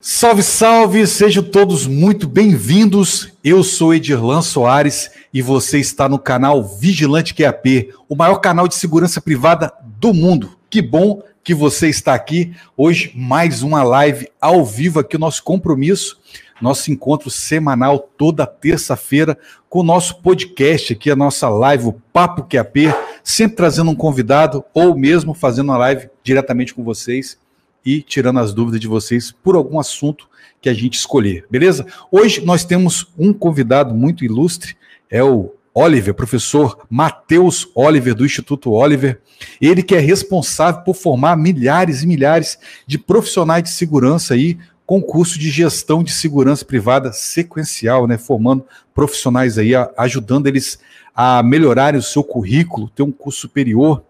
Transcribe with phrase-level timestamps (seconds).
[0.00, 1.08] Salve, salve!
[1.08, 3.32] Sejam todos muito bem-vindos.
[3.42, 8.76] Eu sou Edirlan Soares e você está no canal Vigilante QAP, o maior canal de
[8.76, 10.56] segurança privada do mundo.
[10.70, 12.54] Que bom que você está aqui.
[12.76, 16.20] Hoje, mais uma live ao vivo aqui, o nosso compromisso,
[16.62, 19.36] nosso encontro semanal toda terça-feira
[19.68, 22.94] com o nosso podcast aqui, a nossa live, o Papo QAP,
[23.24, 27.36] sempre trazendo um convidado ou mesmo fazendo uma live diretamente com vocês
[27.84, 30.28] e tirando as dúvidas de vocês por algum assunto
[30.60, 31.86] que a gente escolher, beleza?
[32.10, 34.76] Hoje nós temos um convidado muito ilustre,
[35.10, 39.20] é o Oliver, professor Matheus Oliver, do Instituto Oliver.
[39.60, 45.00] Ele que é responsável por formar milhares e milhares de profissionais de segurança aí, com
[45.00, 48.18] curso de gestão de segurança privada sequencial, né?
[48.18, 50.80] Formando profissionais aí, ajudando eles
[51.14, 54.02] a melhorarem o seu currículo, ter um curso superior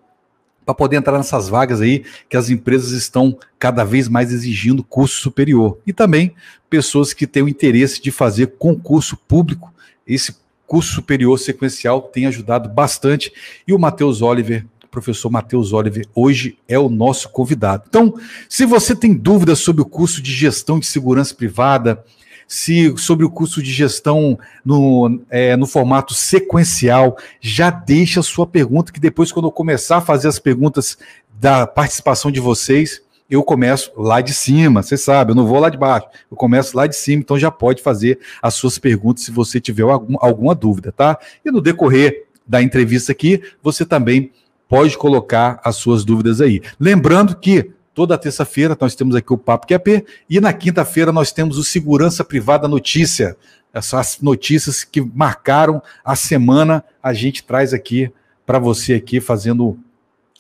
[0.69, 5.19] para poder entrar nessas vagas aí que as empresas estão cada vez mais exigindo curso
[5.19, 5.79] superior.
[5.87, 6.35] E também
[6.69, 9.73] pessoas que têm o interesse de fazer concurso público.
[10.07, 13.33] Esse curso superior sequencial tem ajudado bastante.
[13.67, 17.85] E o Matheus Oliver, professor Matheus Oliver, hoje é o nosso convidado.
[17.89, 18.13] Então,
[18.47, 22.05] se você tem dúvidas sobre o curso de gestão de segurança privada,
[22.49, 28.47] se sobre o curso de gestão no, é, no formato sequencial, já deixa a sua
[28.47, 30.97] pergunta, que depois, quando eu começar a fazer as perguntas
[31.39, 35.69] da participação de vocês, eu começo lá de cima, você sabe, eu não vou lá
[35.69, 39.31] de baixo, eu começo lá de cima, então já pode fazer as suas perguntas se
[39.31, 41.19] você tiver algum, alguma dúvida, tá?
[41.45, 44.33] E no decorrer da entrevista aqui, você também
[44.67, 46.63] pode colocar as suas dúvidas aí.
[46.81, 51.59] Lembrando que Toda terça-feira nós temos aqui o Papo QAP e na quinta-feira nós temos
[51.59, 53.37] o Segurança Privada Notícia.
[53.75, 58.09] Essas notícias que marcaram a semana, a gente traz aqui
[58.47, 59.77] para você aqui fazendo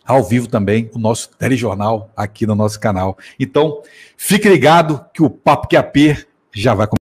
[0.06, 3.18] ao vivo também o nosso telejornal aqui no nosso canal.
[3.40, 3.82] Então,
[4.16, 6.16] fique ligado que o Papo QAP
[6.54, 6.97] já vai começar.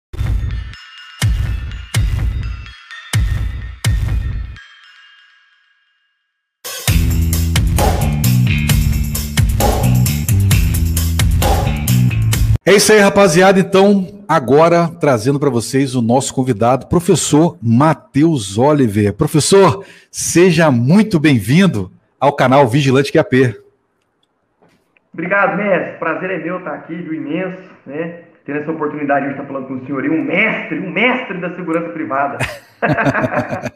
[12.65, 13.59] É isso aí, rapaziada.
[13.59, 19.11] Então, agora trazendo para vocês o nosso convidado, professor Matheus Oliver.
[19.11, 23.59] Professor, seja muito bem-vindo ao canal Vigilante QAP.
[25.13, 25.97] Obrigado, mestre.
[25.99, 27.13] Prazer é meu estar aqui, viu?
[27.13, 28.19] Imenso, né?
[28.45, 31.89] Tendo essa oportunidade de estar falando com o senhor, um mestre, um mestre da segurança
[31.89, 32.37] privada.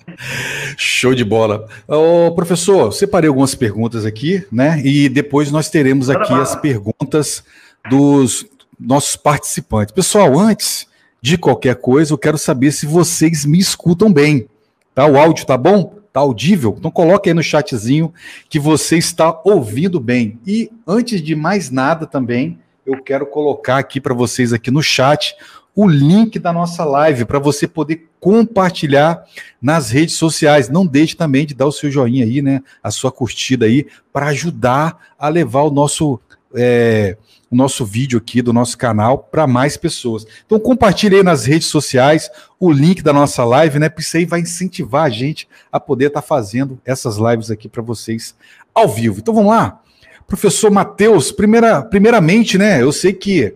[0.77, 1.67] Show de bola.
[1.89, 4.79] Ô, professor, separei algumas perguntas aqui, né?
[4.81, 7.43] E depois nós teremos aqui as perguntas
[7.89, 8.49] dos
[8.79, 9.93] nossos participantes.
[9.93, 10.87] Pessoal, antes
[11.21, 14.47] de qualquer coisa, eu quero saber se vocês me escutam bem.
[14.93, 15.05] Tá?
[15.05, 15.95] O áudio tá bom?
[16.11, 16.75] Tá audível?
[16.77, 18.13] Então coloque aí no chatzinho
[18.49, 20.39] que você está ouvindo bem.
[20.45, 25.35] E antes de mais nada também, eu quero colocar aqui para vocês aqui no chat
[25.75, 29.23] o link da nossa live para você poder compartilhar
[29.61, 30.69] nas redes sociais.
[30.69, 32.63] Não deixe também de dar o seu joinha aí, né?
[32.81, 36.19] A sua curtida aí para ajudar a levar o nosso
[36.55, 37.15] é,
[37.49, 40.25] o nosso vídeo aqui do nosso canal para mais pessoas.
[40.45, 43.89] Então compartilhe aí nas redes sociais o link da nossa live, né?
[43.89, 47.69] Porque isso aí vai incentivar a gente a poder estar tá fazendo essas lives aqui
[47.69, 48.35] para vocês
[48.73, 49.19] ao vivo.
[49.19, 49.79] Então vamos lá.
[50.27, 52.81] Professor Matheus, primeira, primeiramente, né?
[52.81, 53.55] Eu sei que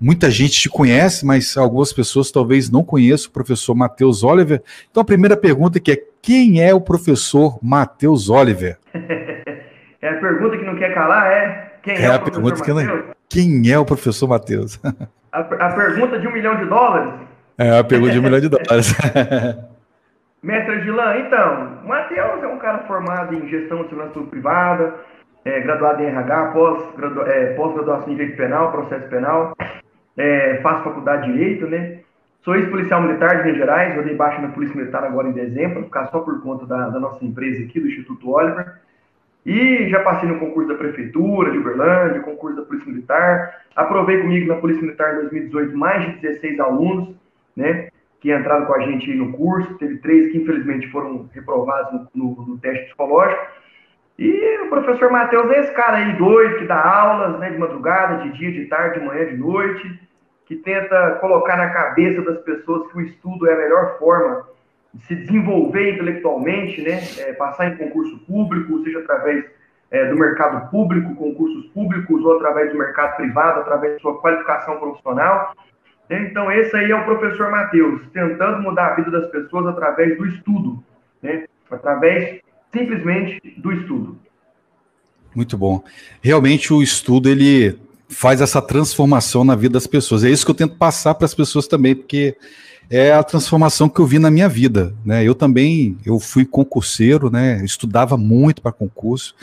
[0.00, 4.62] muita gente te conhece, mas algumas pessoas talvez não conheçam o professor Matheus Oliver.
[4.90, 8.78] Então a primeira pergunta que é: quem é o professor Matheus Oliver?
[8.94, 11.72] é a pergunta que não quer calar, é?
[11.82, 13.17] Quem é, é a pergunta que não...
[13.28, 14.80] Quem é o professor Matheus?
[15.30, 17.12] A, a, pergunta de um milhão de dólares?
[17.58, 18.96] É, a pergunta de um milhão de dólares.
[20.42, 24.94] Mestre Gilan, então, o Matheus é um cara formado em gestão de segurança privada,
[25.44, 29.54] é, graduado em RH, pós-graduação é, pós em Direito Penal, Processo Penal,
[30.16, 31.98] é, faço faculdade de Direito, né?
[32.42, 35.84] Sou ex-policial militar de Minas Gerais, eu dei baixa na Polícia Militar agora em dezembro,
[35.84, 38.80] ficar só por conta da, da nossa empresa aqui, do Instituto Oliver.
[39.48, 43.62] E já passei no concurso da Prefeitura de Uberlândia, concurso da Polícia Militar.
[43.74, 47.16] Aprovei comigo na Polícia Militar em 2018 mais de 16 alunos,
[47.56, 47.88] né?
[48.20, 49.78] Que entraram com a gente no curso.
[49.78, 53.40] Teve três que infelizmente foram reprovados no, no, no teste psicológico.
[54.18, 58.24] E o professor Matheus é esse cara aí doido, que dá aulas né, de madrugada,
[58.24, 59.98] de dia, de tarde, de manhã, de noite,
[60.44, 64.46] que tenta colocar na cabeça das pessoas que o estudo é a melhor forma
[65.06, 69.44] se desenvolver intelectualmente, né, é, passar em concurso público, seja através
[69.90, 74.78] é, do mercado público, concursos públicos, ou através do mercado privado, através da sua qualificação
[74.78, 75.54] profissional.
[76.10, 80.26] Então, esse aí é o professor Matheus, tentando mudar a vida das pessoas através do
[80.26, 80.82] estudo,
[81.22, 82.40] né, através
[82.72, 84.18] simplesmente do estudo.
[85.34, 85.84] Muito bom.
[86.22, 90.24] Realmente o estudo ele faz essa transformação na vida das pessoas.
[90.24, 92.36] É isso que eu tento passar para as pessoas também, porque
[92.90, 95.22] é a transformação que eu vi na minha vida, né?
[95.22, 97.62] Eu também, eu fui concurseiro, né?
[97.64, 99.34] estudava muito para concurso,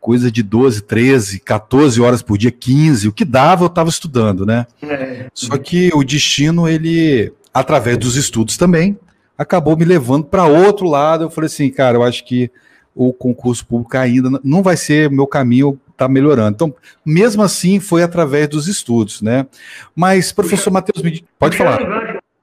[0.00, 4.46] coisa de 12, 13, 14 horas por dia, 15, o que dava eu estava estudando,
[4.46, 4.66] né?
[4.82, 5.26] É.
[5.34, 8.98] Só que o destino, ele, através dos estudos também,
[9.36, 11.24] acabou me levando para outro lado.
[11.24, 12.50] Eu falei assim, cara, eu acho que
[12.94, 16.54] o concurso público ainda não vai ser meu caminho está melhorando.
[16.54, 16.74] Então,
[17.04, 19.46] mesmo assim, foi através dos estudos, né?
[19.94, 21.02] Mas, professor Matheus,
[21.38, 21.78] pode falar.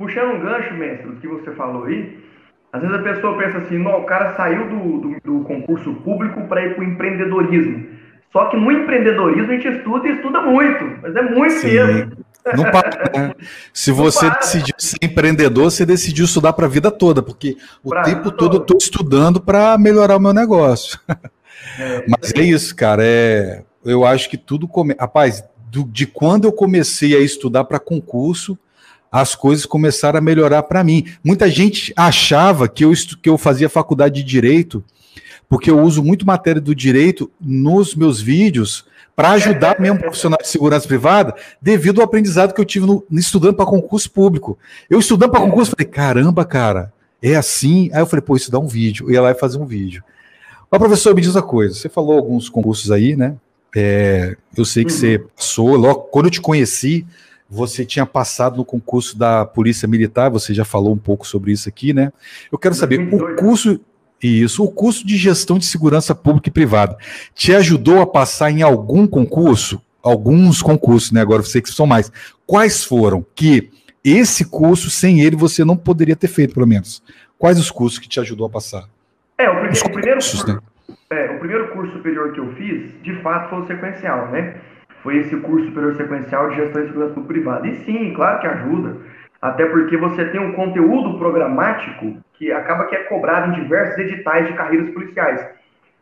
[0.01, 2.17] Puxando um gancho, mestre, do que você falou aí,
[2.73, 6.41] às vezes a pessoa pensa assim, não, o cara saiu do, do, do concurso público
[6.47, 7.85] para ir para o empreendedorismo.
[8.31, 11.67] Só que no empreendedorismo a gente estuda e estuda muito, mas é muito Sim.
[11.67, 12.11] mesmo.
[12.57, 13.35] Não para, né?
[13.71, 18.01] Se você decidiu ser empreendedor, você decidiu estudar para a vida toda, porque o pra
[18.01, 20.99] tempo todo eu estou estudando para melhorar o meu negócio.
[21.77, 23.03] É, Mas é isso, cara.
[23.05, 24.95] É, eu acho que tudo come...
[24.99, 28.57] Rapaz, do, de quando eu comecei a estudar para concurso,
[29.11, 31.05] as coisas começaram a melhorar para mim.
[31.23, 34.83] Muita gente achava que eu, que eu fazia faculdade de direito,
[35.49, 40.47] porque eu uso muito matéria do direito nos meus vídeos para ajudar mesmo profissional de
[40.47, 44.57] segurança privada, devido ao aprendizado que eu tive no, estudando para concurso público.
[44.89, 47.89] Eu estudando para concurso, falei, caramba, cara, é assim.
[47.93, 49.07] Aí eu falei, pô, isso dá um vídeo.
[49.07, 50.01] Eu ia lá e fazer um vídeo.
[50.71, 53.35] Mas, professor, me diz uma coisa: você falou alguns concursos aí, né?
[53.75, 54.97] É, eu sei que uhum.
[54.97, 57.05] você passou, logo quando eu te conheci,
[57.51, 61.67] você tinha passado no concurso da Polícia Militar, você já falou um pouco sobre isso
[61.67, 62.13] aqui, né?
[62.49, 63.77] Eu quero saber, o curso,
[64.23, 66.97] isso, o curso de gestão de segurança pública e privada,
[67.35, 69.81] te ajudou a passar em algum concurso?
[70.01, 71.19] Alguns concursos, né?
[71.19, 72.09] Agora eu sei que são mais.
[72.47, 73.69] Quais foram que
[74.01, 77.03] esse curso, sem ele, você não poderia ter feito, pelo menos?
[77.37, 78.85] Quais os cursos que te ajudou a passar?
[79.37, 80.59] É, o, primeiro, o primeiro curso, né?
[81.09, 84.55] é, o primeiro curso superior que eu fiz, de fato, foi o sequencial, né?
[85.03, 87.67] Foi esse curso superior sequencial de gestão de segurança pública privada.
[87.67, 88.97] E sim, claro que ajuda.
[89.41, 94.47] Até porque você tem um conteúdo programático que acaba que é cobrado em diversos editais
[94.47, 95.47] de carreiras policiais.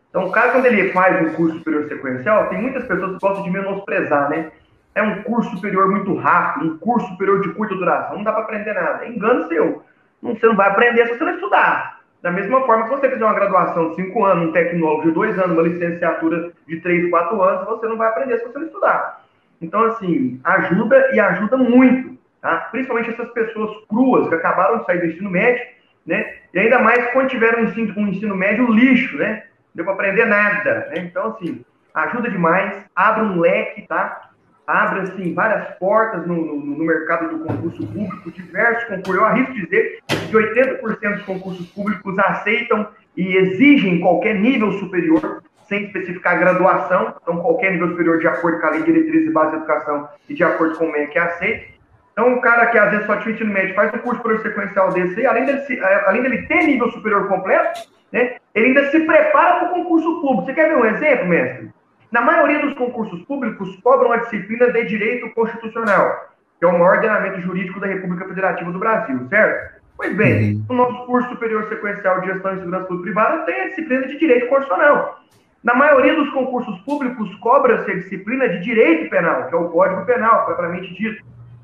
[0.09, 3.43] Então, o cara, quando ele faz um curso superior sequencial, tem muitas pessoas que gostam
[3.43, 4.51] de menosprezar, né?
[4.95, 8.43] É um curso superior muito rápido, um curso superior de curta duração, não dá para
[8.43, 9.05] aprender nada.
[9.05, 9.83] É engano seu.
[10.21, 11.98] Você não vai aprender se você não estudar.
[12.21, 15.39] Da mesma forma que você fizer uma graduação de 5 anos, um tecnólogo de 2
[15.39, 19.23] anos, uma licenciatura de 3, 4 anos, você não vai aprender se você não estudar.
[19.61, 22.67] Então, assim, ajuda e ajuda muito, tá?
[22.71, 25.65] Principalmente essas pessoas cruas que acabaram de sair do ensino médio,
[26.05, 26.33] né?
[26.53, 29.43] E ainda mais quando tiveram um ensino, um ensino médio lixo, né?
[29.73, 30.95] Não deu para aprender nada, né?
[30.97, 31.63] Então, assim,
[31.93, 34.28] ajuda demais, abre um leque, tá?
[34.69, 39.15] Abre assim, várias portas no, no, no, mercado do concurso público, diversos concursos.
[39.15, 42.87] Eu arrisco dizer que 80% dos concursos públicos aceitam
[43.17, 48.67] e exigem qualquer nível superior, sem especificar graduação, então qualquer nível superior de acordo com
[48.67, 51.65] a lei diretriz e base de educação e de acordo com o MEC é aceita.
[52.11, 54.91] Então, o cara que às vezes só tinha ensino médio faz um curso por sequencial
[54.91, 59.59] desse, além dele, se, além dele ter nível superior completo, né, ele ainda se prepara
[59.59, 60.45] para o concurso público.
[60.45, 61.69] Você quer ver um exemplo, mestre?
[62.11, 66.95] Na maioria dos concursos públicos, cobram a disciplina de Direito Constitucional, que é o maior
[66.95, 69.79] ordenamento jurídico da República Federativa do Brasil, certo?
[69.95, 70.65] Pois bem, uhum.
[70.69, 74.17] o nosso curso superior sequencial de Gestão e Segurança Pública Privada tem a disciplina de
[74.17, 75.19] Direito Constitucional.
[75.63, 80.05] Na maioria dos concursos públicos, cobra-se a disciplina de Direito Penal, que é o Código
[80.05, 81.23] Penal, propriamente dito.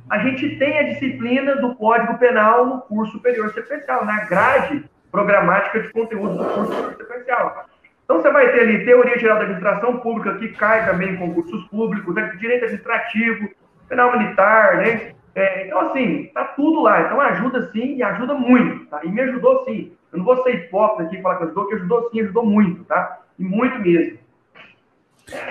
[0.09, 5.79] A gente tem a disciplina do Código Penal no curso superior sequencial, na grade programática
[5.79, 7.65] de conteúdo do curso superior sequencial.
[8.05, 11.67] Então você vai ter ali teoria geral da administração pública, que cai também em concursos
[11.69, 12.31] públicos, né?
[12.39, 13.49] direito administrativo,
[13.89, 15.11] penal militar, né?
[15.33, 17.01] É, então, assim, tá tudo lá.
[17.01, 19.01] Então ajuda sim e ajuda muito, tá?
[19.03, 19.91] E me ajudou sim.
[20.13, 22.83] Eu não vou ser hipócrita aqui e falar que ajudou, que ajudou sim, ajudou muito,
[22.85, 23.19] tá?
[23.37, 24.17] E muito mesmo.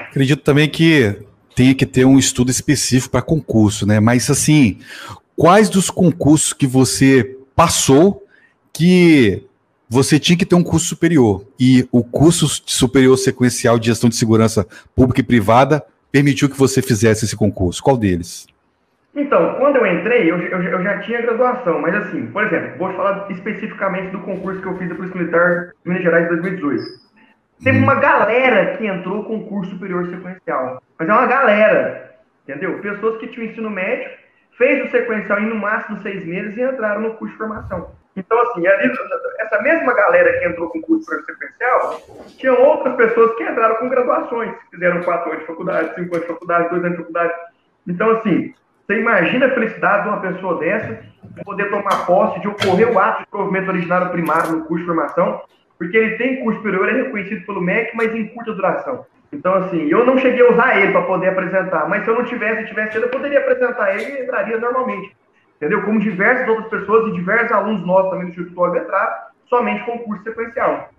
[0.08, 1.18] Acredito também que
[1.54, 4.00] tem que ter um estudo específico para concurso, né?
[4.00, 4.78] Mas assim,
[5.37, 8.25] quais dos concursos que você passou
[8.73, 9.46] que
[9.94, 11.46] você tinha que ter um curso superior.
[11.58, 16.82] E o curso superior sequencial de gestão de segurança pública e privada permitiu que você
[16.82, 17.80] fizesse esse concurso.
[17.80, 18.46] Qual deles?
[19.14, 22.92] Então, quando eu entrei, eu, eu, eu, já tinha graduação, mas assim, por exemplo, vou
[22.94, 26.82] falar especificamente do concurso que eu fiz da Polícia Militar de Minas Gerais em 2018.
[27.62, 27.82] Teve hum.
[27.84, 30.82] uma galera que entrou com curso superior sequencial.
[30.98, 32.80] Mas é uma galera, entendeu?
[32.80, 34.10] Pessoas que tinham ensino médio,
[34.58, 37.90] fez o sequencial em no máximo seis meses e entraram no curso de formação.
[38.16, 38.92] Então, assim, ali,
[39.38, 42.00] essa mesma galera que entrou com curso sequencial,
[42.38, 46.33] tinha outras pessoas que entraram com graduações, fizeram quatro anos de faculdade, cinco anos de
[46.33, 47.33] faculdade, dois anos de faculdade.
[47.88, 48.54] Então, assim,
[48.87, 51.02] você imagina a felicidade de uma pessoa dessa
[51.44, 55.42] poder tomar posse de ocorrer o ato de provimento originário primário no curso de formação,
[55.78, 59.06] porque ele tem curso superior, é reconhecido pelo MEC, mas em curta duração.
[59.33, 62.25] Então, assim, eu não cheguei a usar ele para poder apresentar, mas se eu não
[62.25, 65.16] tivesse, tivesse ele, eu poderia apresentar ele e entraria normalmente.
[65.56, 65.82] Entendeu?
[65.82, 69.12] Como diversas outras pessoas e diversos alunos nossos também do Instituto entraram
[69.49, 70.90] somente com curso sequencial.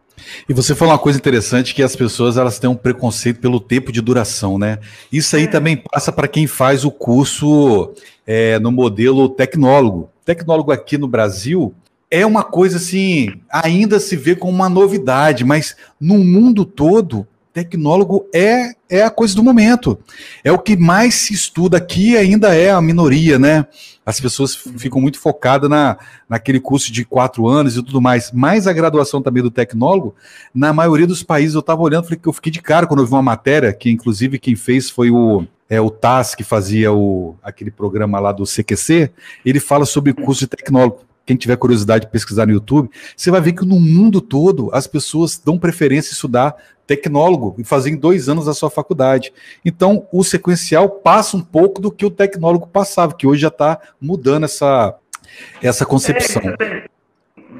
[0.48, 3.92] E você falou uma coisa interessante que as pessoas elas têm um preconceito pelo tempo
[3.92, 4.80] de duração, né?
[5.12, 5.48] Isso aí é.
[5.48, 7.94] também passa para quem faz o curso
[8.26, 10.10] é, no modelo tecnólogo.
[10.24, 11.74] Tecnólogo aqui no Brasil
[12.10, 18.28] é uma coisa assim, ainda se vê como uma novidade, mas no mundo todo tecnólogo
[18.34, 19.98] é, é a coisa do momento.
[20.44, 23.66] É o que mais se estuda aqui, ainda é a minoria, né?
[24.06, 25.98] As pessoas ficam muito focadas na,
[26.28, 28.30] naquele curso de quatro anos e tudo mais.
[28.34, 30.14] Mas a graduação também do tecnólogo,
[30.54, 33.22] na maioria dos países, eu estava olhando, eu fiquei de cara quando eu vi uma
[33.22, 38.20] matéria, que inclusive quem fez foi o, é, o TAS, que fazia o, aquele programa
[38.20, 39.12] lá do CQC,
[39.46, 43.42] ele fala sobre curso de tecnólogo quem tiver curiosidade de pesquisar no YouTube, você vai
[43.42, 46.56] ver que no mundo todo as pessoas dão preferência estudar
[46.86, 49.34] tecnólogo e fazer em dois anos a sua faculdade.
[49.66, 53.80] Então, o sequencial passa um pouco do que o tecnólogo passava, que hoje já está
[54.00, 54.96] mudando essa,
[55.64, 56.42] essa concepção.
[56.44, 56.84] É, você, tem,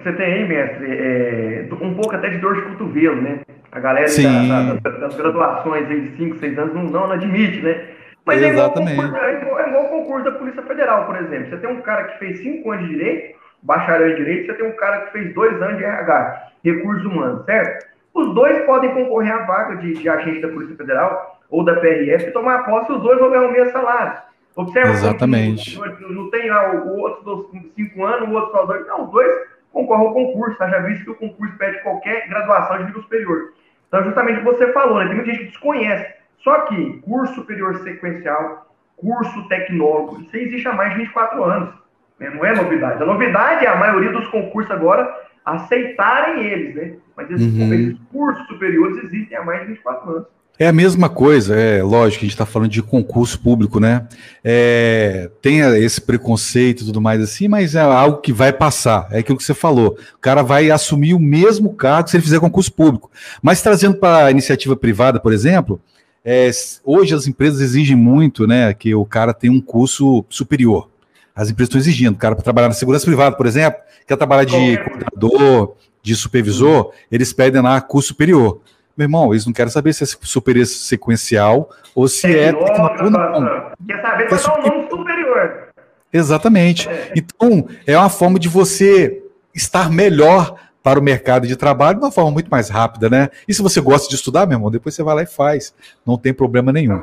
[0.04, 3.40] você tem aí, mestre, é, um pouco até de dor de cotovelo, né?
[3.72, 7.90] A galera da, da, das graduações aí de 5, 6 anos não, não admite, né?
[8.26, 8.92] Mas Exatamente.
[8.92, 11.50] É igual, concurso, é, é igual o concurso da Polícia Federal, por exemplo.
[11.50, 14.68] Você tem um cara que fez 5 anos de direito, bacharel em direito, você tem
[14.68, 17.86] um cara que fez 2 anos de RH, recursos humanos, certo?
[18.14, 22.28] Os dois podem concorrer à vaga de, de agente da Polícia Federal ou da PRF
[22.28, 24.22] e tomar posse, os dois vão ganhar o mesmo salário.
[24.56, 25.78] Observa Exatamente.
[25.78, 28.88] Não, não tem lá o, o outro dos cinco anos, o outro só dois.
[28.88, 30.70] Não, os dois concorrem ao concurso, tá?
[30.70, 33.54] Já visto que o concurso pede qualquer graduação de nível superior.
[33.88, 35.08] Então, justamente o que você falou, né?
[35.08, 36.14] Tem muita gente que desconhece.
[36.42, 41.85] Só que curso superior sequencial, curso tecnólogo, isso existe há mais de 24 anos.
[42.20, 42.30] Né?
[42.30, 43.02] Não é novidade.
[43.02, 45.08] A novidade é a maioria dos concursos agora
[45.46, 46.94] aceitarem eles, né?
[47.16, 47.74] Mas esses, uhum.
[47.74, 50.28] esses cursos superiores existem há mais de 24 anos.
[50.58, 54.08] É a mesma coisa, é lógico, a gente está falando de concurso público, né?
[54.42, 59.20] É, tem esse preconceito e tudo mais assim, mas é algo que vai passar, é
[59.20, 59.98] aquilo que você falou.
[60.16, 63.12] O cara vai assumir o mesmo cargo se ele fizer concurso público.
[63.42, 65.82] Mas trazendo para a iniciativa privada, por exemplo,
[66.24, 66.50] é,
[66.86, 70.90] hoje as empresas exigem muito né, que o cara tenha um curso superior.
[71.36, 74.46] As empresas estão exigindo, o cara para trabalhar na segurança privada, por exemplo, quer trabalhar
[74.46, 78.62] de coordenador, de supervisor, eles pedem lá curso superior.
[78.96, 82.54] Meu irmão, eles não querem saber se é superior sequencial ou se é.
[82.54, 83.72] Tecnólogo, não.
[83.86, 85.68] Quer saber se é um nome superior.
[86.14, 86.88] Exatamente.
[86.88, 87.12] É.
[87.16, 89.22] Então, é uma forma de você
[89.54, 93.30] estar melhor para o mercado de trabalho de uma forma muito mais rápida, né?
[93.48, 95.74] E se você gosta de estudar, meu irmão, depois você vai lá e faz.
[96.06, 97.02] Não tem problema nenhum.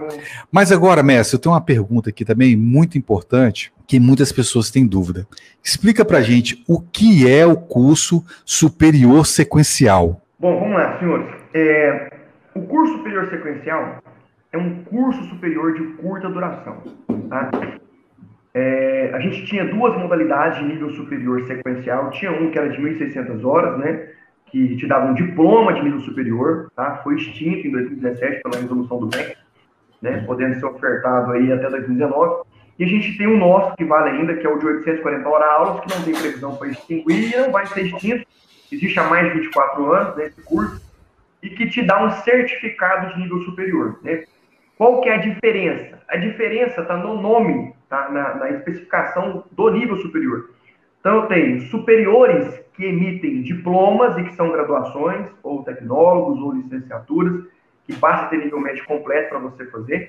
[0.53, 4.87] Mas agora, mestre, eu tenho uma pergunta aqui também muito importante, que muitas pessoas têm
[4.87, 5.27] dúvida.
[5.65, 10.23] Explica pra gente o que é o curso superior sequencial.
[10.39, 11.27] Bom, vamos lá, senhores.
[11.53, 12.09] É,
[12.55, 14.01] o curso superior sequencial
[14.53, 16.85] é um curso superior de curta duração.
[17.29, 17.51] Tá?
[18.55, 22.11] É, a gente tinha duas modalidades de nível superior sequencial.
[22.11, 24.09] Tinha um que era de 1.600 horas, né?
[24.47, 27.01] Que te dava um diploma de nível superior, tá?
[27.03, 29.37] Foi extinto em 2017 pela resolução do MEC,
[30.03, 30.23] né?
[30.27, 32.43] Podendo ser ofertado aí até 2019.
[32.79, 35.49] E a gente tem o nosso, que vale ainda, que é o de 840 horas
[35.49, 38.27] aulas, que não tem previsão para extinguir e não vai ser extinto.
[38.71, 40.81] Existe há mais de 24 anos, né, esse curso,
[41.43, 44.25] e que te dá um certificado de nível superior, né?
[44.79, 46.01] Qual que é a diferença?
[46.09, 48.09] A diferença está no nome, tá?
[48.09, 50.49] na, na especificação do nível superior.
[50.99, 57.45] Então, eu tenho superiores que emitem diplomas e que são graduações, ou tecnólogos, ou licenciaturas,
[57.87, 60.09] que basta ter nível médio completo para você fazer.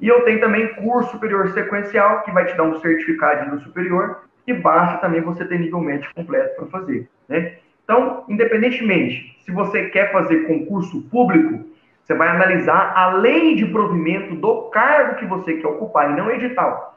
[0.00, 3.60] E eu tenho também curso superior sequencial, que vai te dar um certificado de nível
[3.60, 7.08] superior, e basta também você ter nível médio completo para fazer.
[7.28, 7.56] Né?
[7.82, 11.64] Então, independentemente, se você quer fazer concurso público,
[12.04, 16.30] você vai analisar a lei de provimento do cargo que você quer ocupar e não
[16.30, 16.93] edital.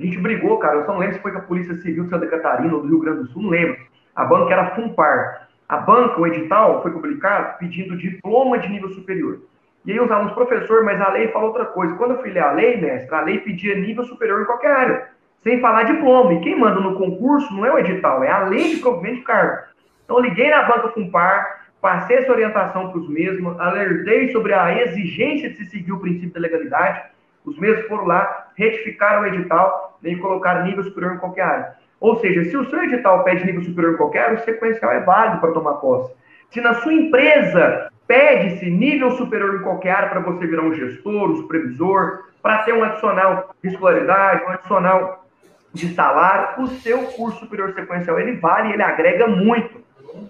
[0.00, 0.78] A gente brigou, cara.
[0.78, 2.88] Eu só não lembro se foi com a Polícia Civil de Santa Catarina ou do
[2.88, 3.76] Rio Grande do Sul, não lembro.
[4.16, 5.48] A banca era FUNPAR.
[5.68, 9.40] A banca, o edital, foi publicado pedindo diploma de nível superior.
[9.84, 11.94] E aí os alunos, professor, mas a lei fala outra coisa.
[11.96, 15.08] Quando eu fui ler a lei, mestre, a lei pedia nível superior em qualquer área,
[15.42, 16.32] sem falar diploma.
[16.32, 19.22] E quem manda no concurso não é o edital, é a lei de provimento de
[19.22, 19.64] cargo.
[20.04, 25.50] Então liguei na banca FUNPAR, passei essa orientação para os mesmos, alertei sobre a exigência
[25.50, 27.02] de se seguir o princípio da legalidade,
[27.44, 31.72] os mesmos foram lá, retificaram o edital e colocaram nível superior em qualquer área.
[32.00, 35.00] Ou seja, se o seu edital pede nível superior em qualquer área, o sequencial é
[35.00, 36.14] válido para tomar posse.
[36.50, 41.30] Se na sua empresa pede-se nível superior em qualquer área para você virar um gestor,
[41.30, 45.26] um supervisor, para ter um adicional de escolaridade, um adicional
[45.72, 49.80] de salário, o seu curso superior sequencial ele vale, ele agrega muito,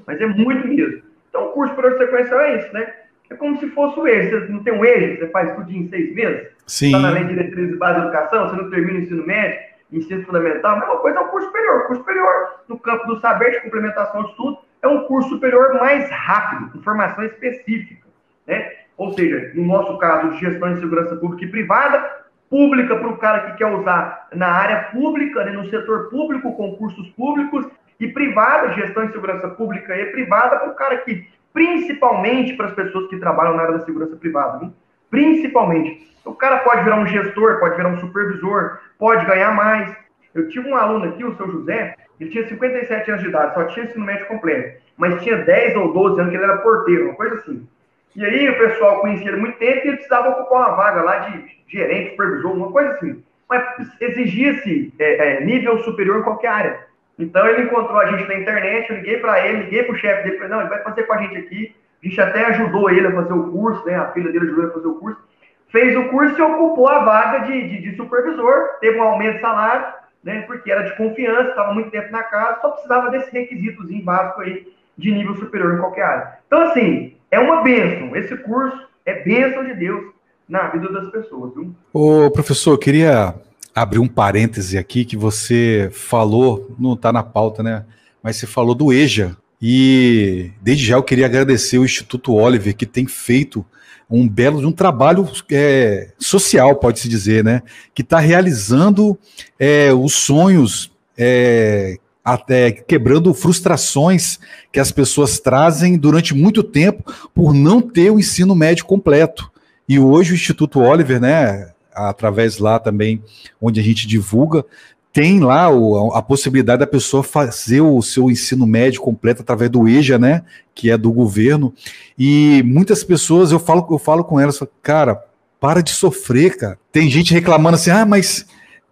[0.07, 1.03] mas é muito mesmo.
[1.29, 2.93] Então, o curso superior sequencial é isso, né?
[3.31, 4.41] É como se fosse o EJA.
[4.41, 6.49] Você não tem um EJA, você faz tudo em seis meses?
[6.71, 6.87] Sim.
[6.87, 9.59] Está na lei de diretrizes de base de educação, você não termina o ensino médio,
[9.93, 11.81] ensino fundamental, a mesma coisa é o curso superior.
[11.81, 15.75] O curso superior, no campo do saber de complementação de estudo, é um curso superior
[15.75, 18.07] mais rápido, com formação específica.
[18.47, 18.71] Né?
[18.97, 23.17] Ou seja, no nosso caso de gestão de segurança pública e privada, pública para o
[23.17, 27.67] cara que quer usar na área pública, né, no setor público, concursos públicos,
[27.99, 32.75] e privada, gestão de segurança pública e privada para o cara que, principalmente para as
[32.75, 34.73] pessoas que trabalham na área da segurança privada, viu?
[35.11, 36.09] Principalmente.
[36.25, 39.95] O cara pode virar um gestor, pode virar um supervisor, pode ganhar mais.
[40.35, 43.65] Eu tive um aluno aqui, o seu José, ele tinha 57 anos de idade, só
[43.65, 47.15] tinha ensino médio completo, mas tinha 10 ou 12 anos que ele era porteiro, uma
[47.15, 47.67] coisa assim.
[48.15, 51.19] E aí o pessoal conhecia ele muito tempo e ele precisava ocupar uma vaga lá
[51.21, 53.25] de gerente, supervisor, uma coisa assim.
[53.49, 53.65] Mas
[54.01, 56.81] exigia-se é, é, nível superior em qualquer área.
[57.19, 60.25] Então ele encontrou a gente na internet, eu liguei para ele, liguei para o chefe
[60.25, 61.75] dele, falei, não, ele vai fazer com a gente aqui.
[62.03, 63.95] Gente até ajudou ele a fazer o curso, né?
[63.95, 65.21] A filha dele ajudou ele a fazer o curso.
[65.69, 69.41] Fez o curso e ocupou a vaga de, de, de supervisor, teve um aumento de
[69.41, 69.87] salário,
[70.25, 70.43] né?
[70.43, 74.67] Porque era de confiança, estava muito tempo na casa, só precisava desse requisitozinho básico aí
[74.99, 76.39] de nível superior em qualquer área.
[76.47, 78.15] Então, assim, é uma bênção.
[78.17, 80.13] Esse curso é bênção de Deus
[80.49, 81.55] na vida das pessoas.
[81.55, 81.75] Viu?
[81.93, 83.35] Ô, professor, eu queria
[83.75, 87.85] abrir um parêntese aqui que você falou, não está na pauta, né?
[88.23, 89.37] Mas você falou do EJA.
[89.61, 93.65] E desde já eu queria agradecer o Instituto Oliver, que tem feito
[94.11, 97.63] um belo um trabalho é, social, pode-se dizer, né?
[97.95, 99.17] Que está realizando
[99.59, 104.41] é, os sonhos é, até quebrando frustrações
[104.73, 109.51] que as pessoas trazem durante muito tempo por não ter o ensino médio completo.
[109.89, 113.23] E hoje o Instituto Oliver, né, através lá também
[113.61, 114.65] onde a gente divulga,
[115.13, 119.89] tem lá o, a possibilidade da pessoa fazer o seu ensino médio completo através do
[119.89, 120.43] EJA, né,
[120.75, 121.75] que é do governo.
[122.19, 125.21] E muitas pessoas, eu falo, eu falo com elas, cara,
[125.59, 126.79] para de sofrer, cara.
[126.93, 128.47] Tem gente reclamando assim, ah, mas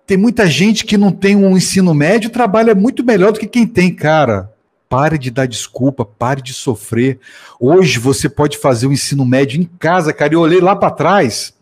[0.07, 3.67] tem muita gente que não tem um ensino médio, trabalha muito melhor do que quem
[3.67, 4.53] tem, cara.
[4.89, 7.21] Pare de dar desculpa, pare de sofrer.
[7.61, 10.33] Hoje você pode fazer o ensino médio em casa, cara.
[10.33, 11.55] Eu olhei lá para trás,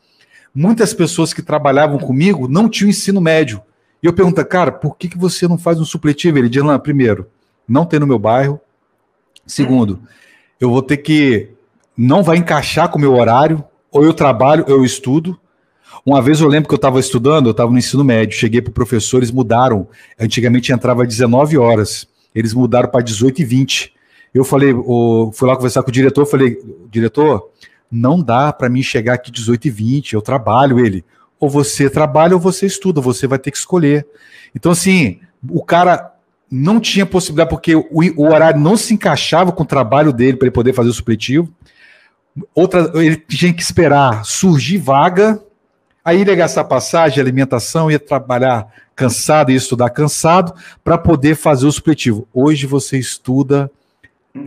[0.55, 3.61] muitas pessoas que trabalhavam comigo não tinham ensino médio.
[4.03, 6.39] E eu pergunto, cara, por que, que você não faz um supletivo?
[6.39, 7.27] Ele diz, primeiro,
[7.69, 8.61] não tem no meu bairro.
[9.47, 10.01] Segundo,
[10.61, 11.51] eu vou ter que.
[11.97, 13.65] Não vai encaixar com o meu horário.
[13.91, 15.39] Ou eu trabalho, ou eu estudo.
[16.05, 18.71] Uma vez eu lembro que eu estava estudando, eu estava no ensino médio, cheguei para
[18.71, 19.89] o professor, eles mudaram.
[20.19, 23.93] Antigamente entrava às 19 horas, eles mudaram para 18 e 20.
[24.35, 26.59] Eu falei, oh, fui lá conversar com o diretor, falei,
[26.91, 27.51] diretor,
[27.91, 31.05] não dá para mim chegar aqui 18 e 20, eu trabalho ele.
[31.38, 34.07] Ou você trabalha ou você estuda, você vai ter que escolher.
[34.55, 36.12] Então, assim, o cara
[36.51, 40.46] não tinha possibilidade, porque o, o horário não se encaixava com o trabalho dele para
[40.46, 41.53] ele poder fazer o supletivo.
[42.55, 45.42] Outra, ele tinha que esperar surgir vaga
[46.07, 51.66] Aí ele ia gastar passagem, alimentação, ia trabalhar cansado, ia estudar cansado, para poder fazer
[51.66, 52.29] o supletivo.
[52.33, 53.68] Hoje você estuda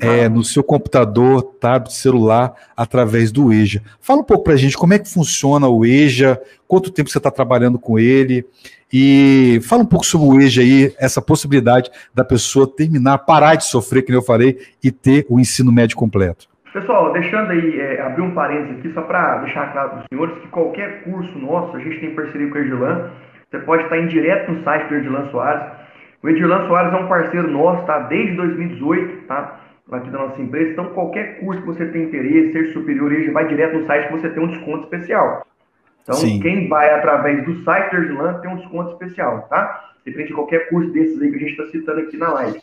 [0.01, 3.81] é, no seu computador, tablet, celular, através do EJA.
[3.99, 7.17] Fala um pouco para a gente como é que funciona o EJA, quanto tempo você
[7.17, 8.45] está trabalhando com ele,
[8.91, 13.65] e fala um pouco sobre o EJA aí, essa possibilidade da pessoa terminar, parar de
[13.65, 16.47] sofrer, que eu falei, e ter o ensino médio completo.
[16.73, 20.37] Pessoal, deixando aí, é, abrir um parênteses aqui, só para deixar claro para os senhores
[20.39, 23.09] que qualquer curso nosso, a gente tem parceria com o Erdilan,
[23.49, 25.63] você pode estar em direto no site do Erdilan Soares.
[26.21, 27.99] O Erdilan Soares é um parceiro nosso, tá?
[28.01, 29.59] Desde 2018, tá?
[29.91, 30.71] Aqui da nossa empresa.
[30.71, 34.13] Então, qualquer curso que você tem interesse, ser superior, ele vai direto no site que
[34.13, 35.45] você tem um desconto especial.
[36.03, 36.39] Então, Sim.
[36.39, 39.93] quem vai através do site do Erdilan tem um desconto especial, tá?
[40.05, 42.61] Depende de qualquer curso desses aí que a gente está citando aqui na live.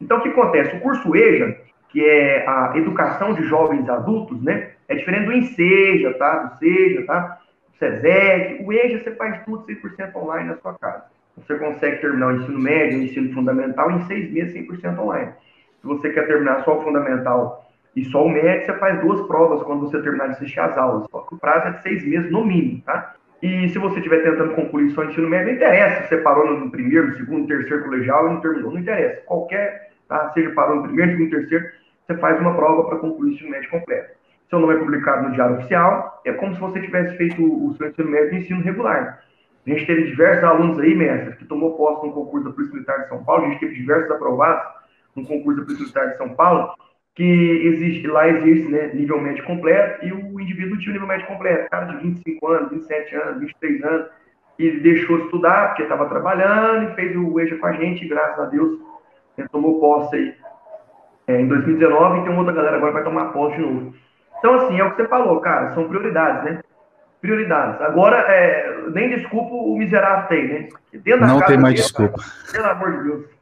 [0.00, 0.76] Então, o que acontece?
[0.76, 1.56] O curso EJA,
[1.88, 4.70] que é a educação de jovens adultos, né?
[4.88, 6.44] É diferente do Enseja, tá?
[6.44, 7.40] Do Seja, tá?
[7.72, 8.64] Do SESEC.
[8.64, 11.04] O EJA você faz tudo 100% online na sua casa.
[11.36, 15.32] Você consegue terminar o ensino médio, o ensino fundamental em seis meses 100% online.
[15.80, 17.64] Se você quer terminar só o fundamental
[17.94, 21.08] e só o médio, você faz duas provas quando você terminar de assistir as aulas.
[21.10, 23.14] Só que o prazo é de seis meses no mínimo, tá?
[23.40, 26.58] E se você estiver tentando concluir só o ensino médio, não interessa se você parou
[26.58, 29.22] no primeiro, no segundo, no terceiro colegial e não terminou, não interessa.
[29.26, 30.30] Qualquer tá?
[30.30, 31.70] seja parou no primeiro, segundo, terceiro,
[32.04, 34.18] você faz uma prova para concluir o ensino médio completo.
[34.50, 37.88] Seu nome é publicado no Diário Oficial, é como se você tivesse feito o seu
[37.88, 39.22] ensino médio de ensino regular.
[39.66, 43.02] A gente teve diversos alunos aí, mestre, que tomou posse no concurso da Polícia Militar
[43.02, 44.77] de São Paulo, a gente teve diversos aprovados
[45.18, 46.72] no concurso da Militar de São Paulo,
[47.14, 51.26] que existe, lá existe né, nível médio completo e o indivíduo tinha o nível médio
[51.26, 54.06] completo, cara de 25 anos, 27 anos, 23 anos,
[54.58, 58.38] e deixou estudar porque estava trabalhando e fez o EJA com a gente, e graças
[58.38, 58.78] a Deus
[59.36, 60.34] ele tomou posse aí
[61.28, 63.94] é, em 2019 e tem outra galera agora que vai tomar posse de novo.
[64.38, 66.60] Então, assim, é o que você falou, cara, são prioridades, né?
[67.20, 67.80] Prioridades.
[67.80, 70.68] Agora, é, nem desculpa o miserável tem, né?
[71.26, 72.22] Não tem mais desculpa.
[72.52, 73.37] pelo amor de Deus.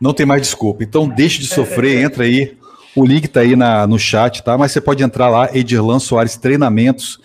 [0.00, 0.82] Não tem mais desculpa.
[0.82, 2.56] Então, deixe de sofrer, entra aí.
[2.94, 4.56] O link está aí na, no chat, tá?
[4.56, 7.20] Mas você pode entrar lá, Edirlan Soares Treinamentos.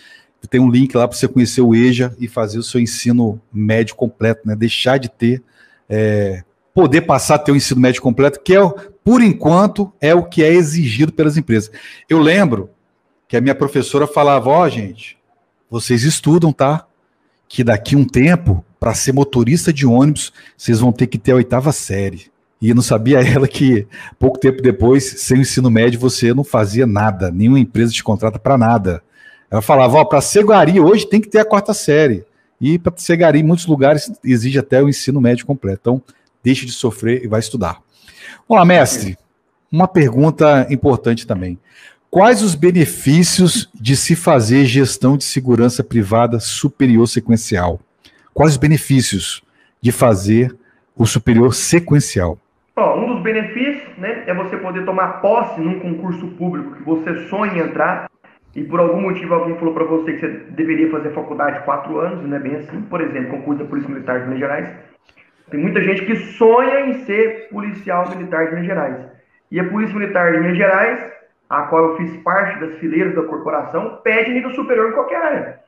[0.50, 3.96] Tem um link lá para você conhecer o EJA e fazer o seu ensino médio
[3.96, 4.56] completo, né?
[4.56, 5.44] Deixar de ter,
[5.88, 8.60] é, poder passar a ter o ensino médio completo, que é,
[9.04, 11.72] por enquanto, é o que é exigido pelas empresas.
[12.10, 12.70] Eu lembro
[13.28, 15.18] que a minha professora falava, ó, oh, gente,
[15.70, 16.86] vocês estudam, tá?
[17.48, 21.36] Que daqui um tempo, para ser motorista de ônibus, vocês vão ter que ter a
[21.36, 22.32] oitava série.
[22.60, 23.86] E não sabia ela que
[24.18, 28.40] pouco tempo depois, sem o ensino médio, você não fazia nada, nenhuma empresa te contrata
[28.40, 29.04] para nada.
[29.52, 32.26] Ela falava, ó, para ser gari hoje tem que ter a quarta série.
[32.60, 35.80] E para ser gari, em muitos lugares exige até o ensino médio completo.
[35.82, 36.02] Então,
[36.44, 37.80] deixe de sofrer e vai estudar.
[38.48, 39.16] Olá, mestre.
[39.72, 41.60] Uma pergunta importante também.
[42.10, 47.80] Quais os benefícios de se fazer gestão de segurança privada superior sequencial?
[48.34, 49.44] Quais os benefícios
[49.82, 50.56] de fazer
[50.96, 52.38] o superior sequencial?
[52.78, 57.64] Um dos benefícios né, é você poder tomar posse num concurso público que você sonha
[57.64, 58.10] entrar
[58.56, 62.00] e por algum motivo alguém falou para você que você deveria fazer faculdade de quatro
[62.00, 62.82] anos, não é bem assim.
[62.82, 64.70] Por exemplo, concurso da Polícia Militar de Minas Gerais.
[65.50, 69.06] Tem muita gente que sonha em ser policial militar de Minas Gerais.
[69.52, 71.12] E a Polícia Militar de Minas Gerais
[71.52, 75.60] a qual eu fiz parte das fileiras da corporação, pede nível superior em qualquer área.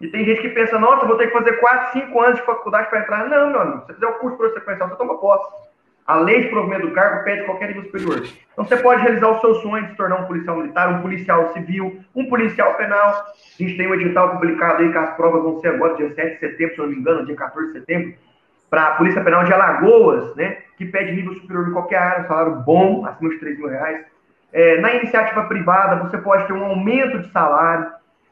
[0.00, 2.88] E tem gente que pensa, nossa, vou ter que fazer 4, 5 anos de faculdade
[2.88, 3.28] para entrar.
[3.28, 5.70] Não, meu amigo, se você fizer o curso por sequencial, você toma posse.
[6.06, 8.22] A lei de provimento do cargo pede qualquer nível superior.
[8.52, 11.52] Então você pode realizar o seu sonho de se tornar um policial militar, um policial
[11.52, 13.10] civil, um policial penal.
[13.10, 16.32] A gente tem um edital publicado aí que as provas vão ser agora, dia 7
[16.32, 18.14] de setembro, se não me engano, dia 14 de setembro,
[18.68, 20.58] para a Polícia Penal de Alagoas, né?
[20.76, 24.04] Que pede nível superior em qualquer área, salário bom, acima de 3 mil reais.
[24.52, 27.86] É, na iniciativa privada, você pode ter um aumento de salário,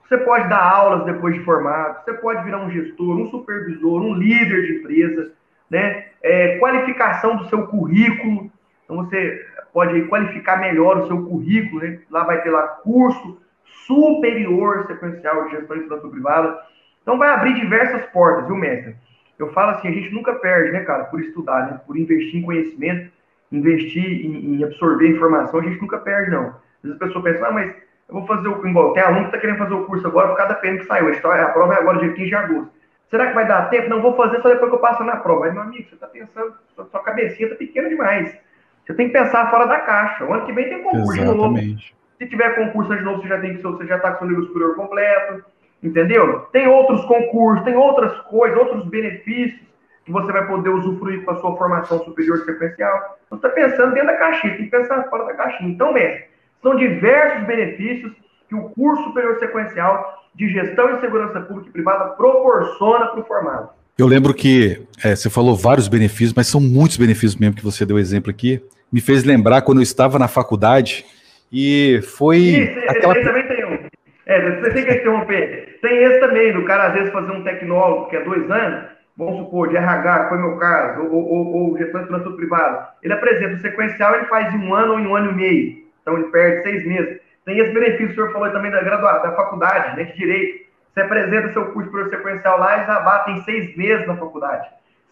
[0.08, 4.14] você pode dar aulas depois de formado, você pode virar um gestor, um supervisor, um
[4.14, 5.32] líder de empresa,
[5.70, 6.06] né?
[6.22, 8.50] É, qualificação do seu currículo,
[8.84, 11.98] então você pode qualificar melhor o seu currículo, né?
[12.10, 13.38] Lá vai ter lá curso
[13.86, 16.58] superior sequencial de gestão de finança privada.
[17.02, 18.96] Então vai abrir diversas portas, viu, mestre?
[19.38, 21.80] Eu falo assim, a gente nunca perde, né, cara, por estudar, né?
[21.86, 23.10] Por investir em conhecimento
[23.50, 26.48] investir em, em, absorver informação, a gente nunca perde, não.
[26.48, 27.74] Às vezes a pessoa pensa, ah, mas
[28.08, 30.36] eu vou fazer o igual, tem aluno que está querendo fazer o curso agora por
[30.36, 32.78] cada PM que saiu, a prova é agora dia 15 de agosto.
[33.10, 33.88] Será que vai dar tempo?
[33.88, 35.46] Não vou fazer só depois que eu passo na prova.
[35.46, 38.36] Mas, meu amigo, você está pensando, sua, sua cabecinha está pequena demais.
[38.84, 40.24] Você tem que pensar fora da caixa.
[40.24, 41.60] O ano que vem tem concurso Exatamente.
[41.60, 41.80] de novo.
[42.18, 44.44] Se tiver concurso de novo, você já tem que você já está com seu nível
[44.44, 45.44] superior completo.
[45.82, 46.40] Entendeu?
[46.52, 49.60] Tem outros concursos, tem outras coisas, outros benefícios
[50.04, 53.18] que você vai poder usufruir com a sua formação superior sequencial.
[53.30, 55.70] Você está pensando dentro da caixinha, tem que pensar fora da caixinha.
[55.70, 56.27] Então, mestre,
[56.62, 58.12] são diversos benefícios
[58.48, 63.24] que o curso superior sequencial de gestão e segurança pública e privada proporciona para o
[63.24, 63.70] formado.
[63.98, 67.84] Eu lembro que é, você falou vários benefícios, mas são muitos benefícios mesmo que você
[67.84, 68.62] deu exemplo aqui.
[68.92, 71.04] Me fez lembrar quando eu estava na faculdade
[71.52, 72.38] e foi.
[72.38, 73.14] Isso, aquela...
[73.14, 73.78] esse também tem um.
[74.26, 75.78] É, você tem que interromper.
[75.82, 79.38] Tem esse também, do cara às vezes fazer um tecnólogo que é dois anos, vamos
[79.38, 83.54] supor, de RH, foi meu caso, ou, ou, ou gestão de finanças privada, ele apresenta
[83.54, 85.87] o sequencial, ele faz em um ano ou em um ano e meio.
[86.08, 87.20] Então ele perde seis meses.
[87.44, 90.66] Tem esse benefício, o senhor falou também da graduação, da faculdade, né, de direito.
[90.94, 94.66] Você apresenta seu curso por sequencial lá, eles abatem seis meses na faculdade.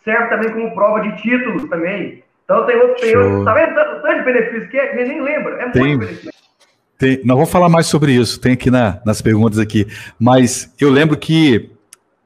[0.04, 2.24] Serve também como prova de títulos também.
[2.44, 5.62] Então tem outro, tem outro, tá vendo tanto benefício que é, que nem lembra.
[5.62, 6.32] É tem, muito benefício.
[6.98, 9.86] Tem, nós vamos falar mais sobre isso, tem aqui na, nas perguntas aqui.
[10.18, 11.70] Mas eu lembro que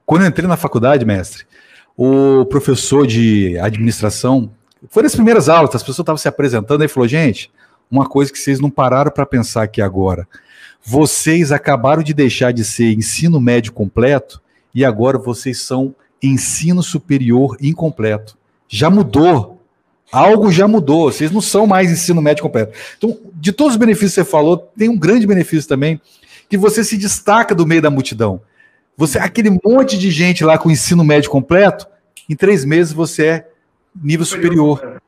[0.06, 1.44] quando eu entrei na faculdade, mestre,
[1.96, 4.52] o professor de administração,
[4.88, 7.50] foi nas primeiras aulas, as pessoas estavam se apresentando, e falou: gente,
[7.90, 10.26] uma coisa que vocês não pararam para pensar aqui agora.
[10.82, 14.40] Vocês acabaram de deixar de ser ensino médio completo
[14.74, 18.36] e agora vocês são ensino superior incompleto.
[18.68, 19.60] Já mudou.
[20.12, 21.10] Algo já mudou.
[21.10, 22.76] Vocês não são mais ensino médio completo.
[22.96, 26.00] Então, de todos os benefícios que você falou, tem um grande benefício também,
[26.48, 28.40] que você se destaca do meio da multidão.
[28.96, 31.86] Você, aquele monte de gente lá com ensino médio completo,
[32.28, 33.48] em três meses você é
[34.02, 35.00] nível superior.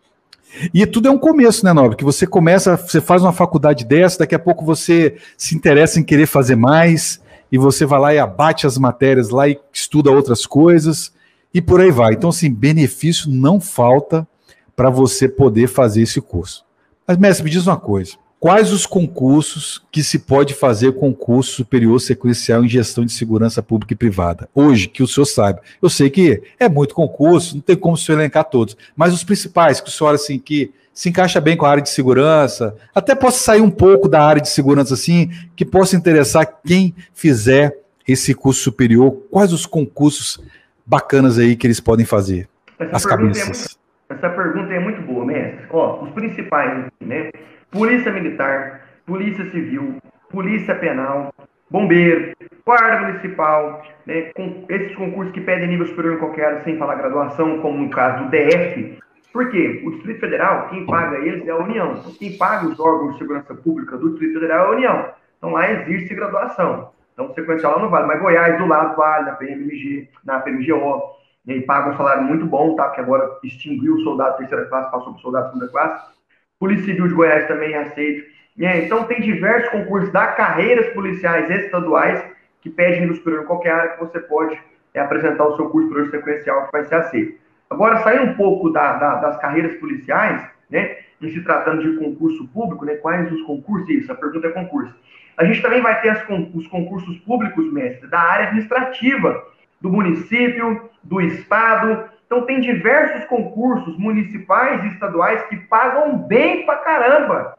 [0.72, 1.96] E tudo é um começo, né, Nobre?
[1.96, 6.04] Que você começa, você faz uma faculdade dessa, daqui a pouco você se interessa em
[6.04, 10.46] querer fazer mais, e você vai lá e abate as matérias lá e estuda outras
[10.46, 11.12] coisas,
[11.52, 12.14] e por aí vai.
[12.14, 14.26] Então, assim, benefício não falta
[14.74, 16.64] para você poder fazer esse curso.
[17.06, 18.14] Mas, mestre, me diz uma coisa.
[18.42, 23.92] Quais os concursos que se pode fazer concurso superior sequencial em gestão de segurança pública
[23.92, 24.48] e privada?
[24.52, 25.60] Hoje, que o senhor sabe.
[25.80, 29.22] Eu sei que é muito concurso, não tem como o senhor elencar todos, mas os
[29.22, 33.14] principais que o senhor, assim, que se encaixa bem com a área de segurança, até
[33.14, 37.78] possa sair um pouco da área de segurança, assim, que possa interessar quem fizer
[38.08, 39.12] esse curso superior.
[39.30, 40.42] Quais os concursos
[40.84, 42.48] bacanas aí que eles podem fazer?
[42.76, 43.38] Essa As cabeças.
[43.38, 45.64] É muito, essa pergunta é muito boa, mestre.
[45.70, 47.30] Ó, os principais, né?
[47.72, 49.96] Polícia Militar, Polícia Civil,
[50.30, 51.32] Polícia Penal,
[51.70, 56.76] Bombeiro, Guarda Municipal, né, com esses concursos que pedem nível superior em qualquer área, sem
[56.76, 58.98] falar graduação, como no caso do DF.
[59.32, 59.82] Por quê?
[59.86, 61.94] O Distrito Federal, quem paga eles é a União.
[61.98, 65.08] Então, quem paga os órgãos de segurança pública do Distrito Federal é a União.
[65.38, 66.90] Então, lá existe graduação.
[67.14, 68.06] Então, sequencial lá não vale.
[68.06, 71.00] Mas Goiás, do lado, vale, na PMG, na PMGO.
[71.46, 72.90] E aí paga um salário muito bom, tá?
[72.90, 76.12] Que agora extinguiu o soldado terceira classe, passou para o soldado segunda classe.
[76.62, 78.24] Polícia Civil de Goiás também aceita.
[78.60, 82.24] É, então, tem diversos concursos da carreiras policiais estaduais
[82.60, 84.56] que pedem nível superior em qualquer área que você pode
[84.94, 87.36] é, apresentar o seu curso superior sequencial que vai ser aceito.
[87.68, 92.46] Agora, saindo um pouco da, da, das carreiras policiais, né, em se tratando de concurso
[92.54, 93.88] público, né, quais os concursos?
[93.88, 94.94] Isso, a pergunta é concurso.
[95.38, 99.48] A gente também vai ter as, os concursos públicos, mestre, da área administrativa,
[99.80, 106.76] do município, do estado, então, tem diversos concursos municipais e estaduais que pagam bem pra
[106.76, 107.58] caramba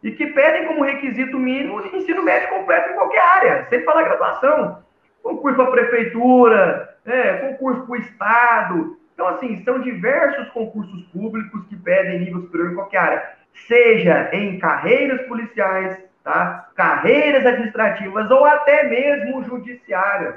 [0.00, 4.78] e que pedem como requisito mínimo ensino médio completo em qualquer área, sem falar graduação.
[5.24, 8.96] Concurso para prefeitura, é, concurso para o Estado.
[9.12, 13.30] Então, assim, são diversos concursos públicos que pedem nível superior em qualquer área,
[13.66, 16.68] seja em carreiras policiais, tá?
[16.76, 20.36] carreiras administrativas ou até mesmo judiciárias.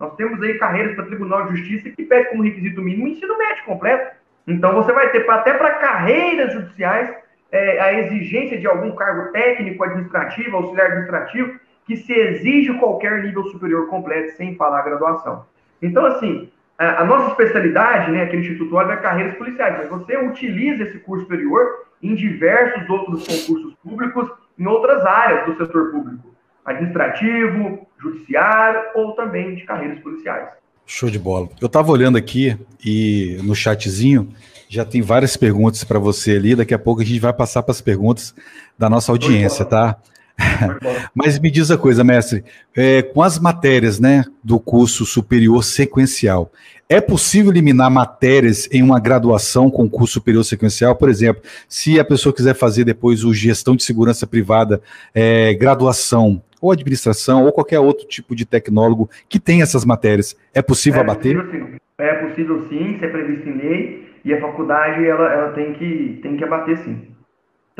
[0.00, 3.36] Nós temos aí carreiras para Tribunal de Justiça que pede como requisito mínimo o ensino
[3.36, 4.16] médio completo.
[4.46, 7.14] Então, você vai ter até para carreiras judiciais
[7.52, 13.44] é, a exigência de algum cargo técnico, administrativo, auxiliar administrativo, que se exige qualquer nível
[13.48, 15.44] superior completo, sem falar graduação.
[15.82, 19.88] Então, assim, a, a nossa especialidade, né, aqui no Instituto Olho, é carreiras policiais, mas
[19.88, 25.90] você utiliza esse curso superior em diversos outros concursos públicos, em outras áreas do setor
[25.90, 26.30] público
[26.64, 30.48] administrativo, judiciário ou também de carreiras policiais.
[30.86, 31.48] Show de bola.
[31.60, 34.32] Eu estava olhando aqui e no chatzinho
[34.68, 36.54] já tem várias perguntas para você ali.
[36.54, 38.34] Daqui a pouco a gente vai passar para as perguntas
[38.78, 39.96] da nossa audiência, tá?
[41.14, 46.50] Mas me diz a coisa, mestre, é, com as matérias né, do curso superior sequencial,
[46.88, 50.96] é possível eliminar matérias em uma graduação com curso superior sequencial?
[50.96, 54.80] Por exemplo, se a pessoa quiser fazer depois o gestão de segurança privada,
[55.14, 60.60] é, graduação, ou administração, ou qualquer outro tipo de tecnólogo que tem essas matérias, é
[60.60, 61.40] possível é abater?
[61.40, 65.72] Possível, é possível sim, isso é previsto em lei, e a faculdade ela, ela tem,
[65.74, 67.09] que, tem que abater sim.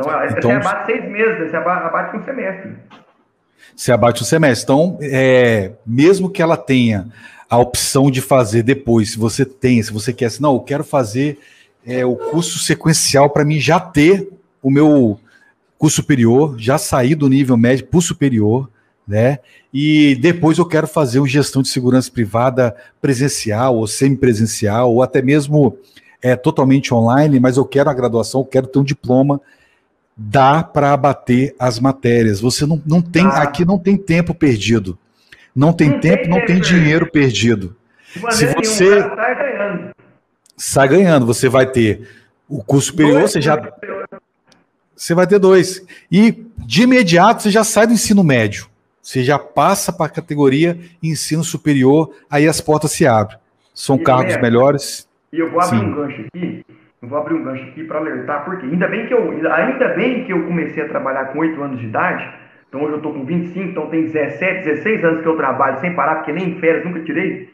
[0.00, 2.72] Então, então você abate seis meses, você abate um semestre.
[3.76, 4.64] Você abate um semestre.
[4.64, 7.08] Então, é, mesmo que ela tenha
[7.48, 10.84] a opção de fazer depois, se você tem, se você quer, assim, não, eu quero
[10.84, 11.38] fazer
[11.84, 14.28] é, o curso sequencial para mim já ter
[14.62, 15.18] o meu
[15.78, 18.68] curso superior, já sair do nível médio para o superior,
[19.08, 19.38] né?
[19.72, 25.22] E depois eu quero fazer uma gestão de segurança privada presencial ou semipresencial, ou até
[25.22, 25.76] mesmo
[26.22, 29.40] é, totalmente online, mas eu quero a graduação, eu quero ter um diploma.
[30.22, 32.40] Dá para abater as matérias.
[32.40, 33.42] Você não, não tem, ah.
[33.42, 34.98] aqui não tem tempo perdido.
[35.56, 37.74] Não tem não tempo, tem não tem dinheiro perdido.
[38.30, 39.90] Se você sai ganhando.
[40.56, 42.06] sai ganhando, você vai ter
[42.46, 43.56] o curso superior, você já
[44.94, 45.82] você vai ter dois.
[46.12, 48.68] E de imediato você já sai do ensino médio.
[49.00, 53.38] Você já passa para a categoria ensino superior, aí as portas se abrem.
[53.74, 55.08] São e cargos é, melhores.
[55.32, 55.84] E eu vou abrir Sim.
[55.86, 56.64] um gancho aqui.
[57.02, 60.24] Eu vou abrir um gancho aqui para alertar, porque ainda bem que eu ainda bem
[60.24, 63.24] que eu comecei a trabalhar com 8 anos de idade então hoje eu estou com
[63.24, 66.84] 25, então tem 17, 16 anos que eu trabalho sem parar, porque nem em férias
[66.84, 67.50] nunca tirei.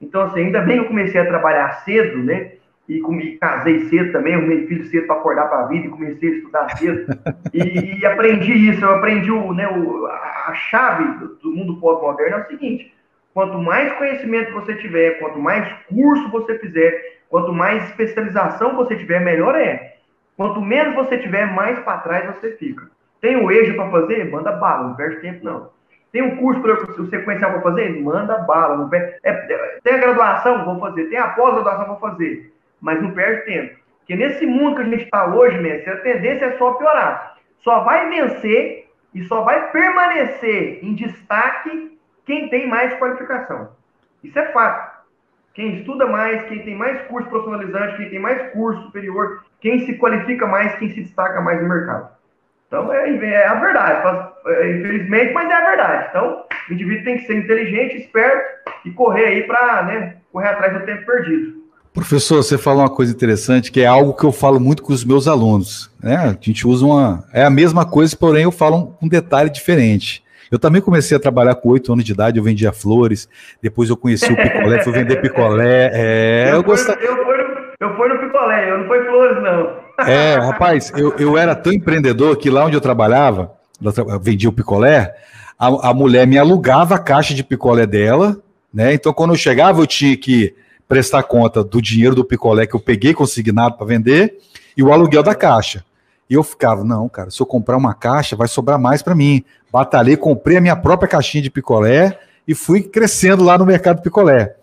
[0.00, 2.52] Então, assim, ainda bem que eu comecei a trabalhar cedo, né?
[2.88, 6.28] E me casei cedo também, arrumei filho cedo para acordar para a vida e comecei
[6.28, 7.06] a estudar cedo.
[7.52, 12.36] E, e aprendi isso, eu aprendi o, né, o, a chave do, do mundo pós-moderno
[12.36, 12.94] é o seguinte:
[13.34, 19.20] quanto mais conhecimento você tiver, quanto mais curso você fizer, quanto mais especialização você tiver,
[19.20, 19.96] melhor é.
[20.36, 22.90] Quanto menos você tiver, mais para trás você fica.
[23.20, 24.30] Tem o EJA para fazer?
[24.30, 25.70] Manda bala, não perde tempo não.
[26.12, 28.02] Tem um curso para o sequencial para fazer?
[28.02, 28.76] Manda bala.
[28.76, 29.14] Não perde...
[29.22, 29.32] É,
[29.82, 30.64] tem a graduação?
[30.64, 31.04] Vou fazer.
[31.04, 31.86] Tem a pós-graduação?
[31.86, 32.52] Vou fazer.
[32.80, 33.78] Mas não perde tempo.
[33.98, 37.36] Porque nesse mundo que a gente está hoje, mestre, a tendência é só piorar.
[37.58, 43.70] Só vai vencer e só vai permanecer em destaque quem tem mais qualificação.
[44.24, 44.99] Isso é fato.
[45.54, 49.94] Quem estuda mais, quem tem mais curso profissionalizante, quem tem mais curso superior, quem se
[49.94, 52.08] qualifica mais, quem se destaca mais no mercado.
[52.68, 54.32] Então, é, é a verdade.
[54.46, 56.06] É, infelizmente, mas é a verdade.
[56.10, 60.72] Então, o indivíduo tem que ser inteligente, esperto e correr aí para né, correr atrás
[60.72, 61.60] do tempo perdido.
[61.92, 65.04] Professor, você falou uma coisa interessante, que é algo que eu falo muito com os
[65.04, 65.90] meus alunos.
[66.00, 66.14] Né?
[66.14, 67.24] A gente usa uma.
[67.32, 70.22] É a mesma coisa, porém eu falo um detalhe diferente.
[70.50, 73.28] Eu também comecei a trabalhar com oito anos de idade, eu vendia flores,
[73.62, 75.90] depois eu conheci o picolé, fui vender picolé.
[75.94, 77.00] É, eu, eu, gostava...
[77.00, 80.06] eu, fui no, eu fui no picolé, eu não fui flores, não.
[80.06, 84.52] É, rapaz, eu, eu era tão empreendedor que lá onde eu trabalhava, eu vendia o
[84.52, 85.14] picolé,
[85.58, 88.36] a, a mulher me alugava a caixa de picolé dela,
[88.72, 88.94] né?
[88.94, 90.54] Então, quando eu chegava, eu tinha que
[90.88, 94.38] prestar conta do dinheiro do picolé que eu peguei consignado para vender
[94.76, 95.84] e o aluguel da caixa.
[96.30, 99.44] E eu ficava, não, cara, se eu comprar uma caixa, vai sobrar mais para mim.
[99.72, 102.16] Batalhei, comprei a minha própria caixinha de picolé
[102.46, 104.54] e fui crescendo lá no mercado picolé.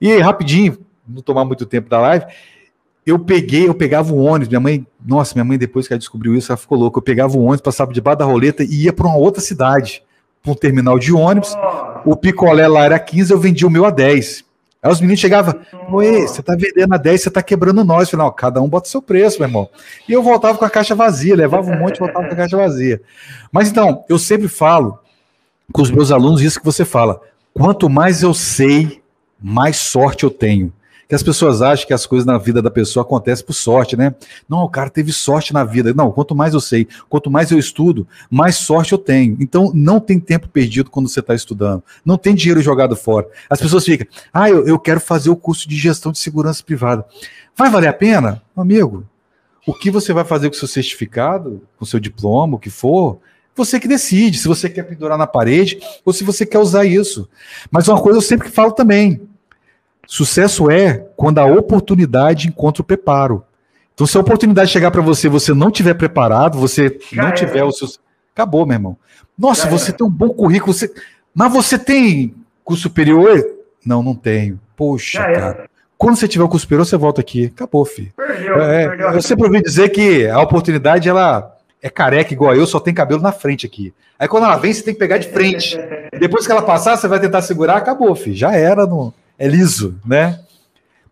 [0.00, 2.26] E rapidinho, não tomar muito tempo da live,
[3.04, 6.34] eu peguei, eu pegava o ônibus, minha mãe, nossa, minha mãe depois que ela descobriu
[6.36, 6.98] isso, ela ficou louca.
[6.98, 10.04] Eu pegava o ônibus, passava debaixo da roleta e ia para uma outra cidade,
[10.40, 11.56] para um terminal de ônibus.
[12.04, 14.44] O picolé lá era 15, eu vendia o meu a 10.
[14.82, 18.08] Aí os meninos chegavam, Oi, você tá vendendo a 10, você tá quebrando nós.
[18.08, 19.68] Eu falei, não, cada um bota seu preço, meu irmão.
[20.08, 22.56] E eu voltava com a caixa vazia, levava um monte e voltava com a caixa
[22.56, 23.02] vazia.
[23.52, 24.98] Mas então, eu sempre falo
[25.70, 27.20] com os meus alunos isso que você fala.
[27.52, 29.02] Quanto mais eu sei,
[29.38, 30.72] mais sorte eu tenho
[31.10, 34.14] que as pessoas acham que as coisas na vida da pessoa acontecem por sorte, né?
[34.48, 35.92] Não, o cara teve sorte na vida.
[35.92, 39.36] Não, quanto mais eu sei, quanto mais eu estudo, mais sorte eu tenho.
[39.40, 41.82] Então, não tem tempo perdido quando você está estudando.
[42.04, 43.26] Não tem dinheiro jogado fora.
[43.50, 47.04] As pessoas ficam, ah, eu, eu quero fazer o curso de gestão de segurança privada.
[47.56, 48.40] Vai valer a pena?
[48.56, 49.04] Amigo,
[49.66, 53.18] o que você vai fazer com seu certificado, com seu diploma, o que for,
[53.52, 57.28] você que decide se você quer pendurar na parede ou se você quer usar isso.
[57.68, 59.28] Mas uma coisa eu sempre falo também:
[60.10, 63.44] Sucesso é quando a oportunidade encontra o preparo.
[63.94, 67.32] Então, se a oportunidade chegar para você, você não tiver preparado, você Já não é.
[67.32, 67.86] tiver o seu.
[68.34, 68.96] Acabou, meu irmão.
[69.38, 69.94] Nossa, Já você é.
[69.94, 70.92] tem um bom currículo, você...
[71.32, 73.40] mas você tem curso superior?
[73.86, 74.58] Não, não tenho.
[74.74, 75.70] Poxa, cara.
[75.96, 77.44] Quando você tiver o curso superior, você volta aqui.
[77.44, 78.12] Acabou, filho.
[78.16, 79.10] Perdeu, é, perdeu.
[79.12, 83.22] Eu sempre ouvi dizer que a oportunidade, ela é careca igual eu, só tem cabelo
[83.22, 83.94] na frente aqui.
[84.18, 85.78] Aí quando ela vem, você tem que pegar de frente.
[86.18, 88.34] Depois que ela passar, você vai tentar segurar, acabou, filho.
[88.34, 88.84] Já era.
[88.88, 90.38] No é liso, né?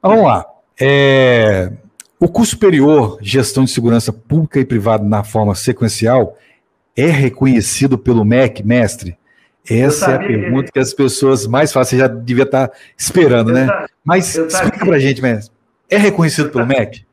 [0.02, 0.44] Mas vamos lá.
[0.78, 1.72] É,
[2.20, 6.36] o curso superior Gestão de Segurança Pública e Privada na forma sequencial
[6.94, 9.16] é reconhecido pelo MEC, mestre?
[9.68, 10.78] Essa é a pergunta que...
[10.78, 11.72] as pessoas mais.
[11.72, 13.66] Você já devia estar esperando, eu né?
[13.66, 15.54] Sabia, Mas explica para a gente, mestre.
[15.88, 17.06] É reconhecido pelo MEC?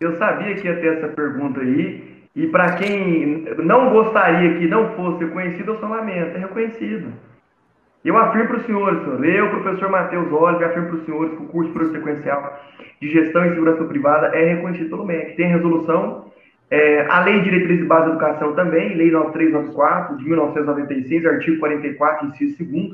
[0.00, 2.16] Eu sabia que ia ter essa pergunta aí.
[2.34, 6.36] E para quem não gostaria que não fosse reconhecido, eu só lamento.
[6.36, 7.12] É reconhecido.
[8.06, 11.42] Eu afirmo para os senhores, senhor, eu, professor Matheus Oliver, afirmo para os senhores que
[11.42, 12.56] o curso por sequencial
[13.02, 15.34] de gestão e segurança privada é reconhecido pelo MEC.
[15.34, 16.30] Tem resolução,
[16.70, 21.58] é, a Lei de Diretrizes de Base de Educação também, Lei 9394, de 1996, artigo
[21.58, 22.92] 44, inciso 2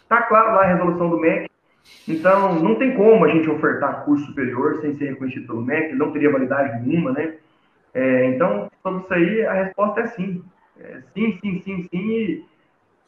[0.00, 1.46] Está claro lá a resolução do MEC.
[2.08, 6.10] Então, não tem como a gente ofertar curso superior sem ser reconhecido pelo MEC, não
[6.10, 7.34] teria validade nenhuma, né?
[7.92, 10.42] É, então, sobre isso aí, a resposta é sim.
[10.80, 12.10] É, sim, sim, sim, sim.
[12.10, 12.53] E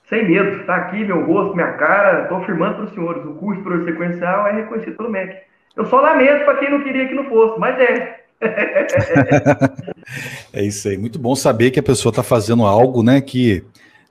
[0.08, 3.62] sem medo, está aqui meu rosto, minha cara, estou afirmando para os senhores, o curso
[3.62, 5.36] por sequencial é reconhecido pelo MEC.
[5.76, 8.20] Eu só lamento para quem não queria que não fosse, mas é.
[10.52, 13.64] é isso aí, muito bom saber que a pessoa está fazendo algo, né, que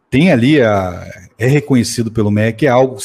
[0.10, 1.06] tem ali, a,
[1.38, 2.98] é reconhecido pelo MEC, é algo...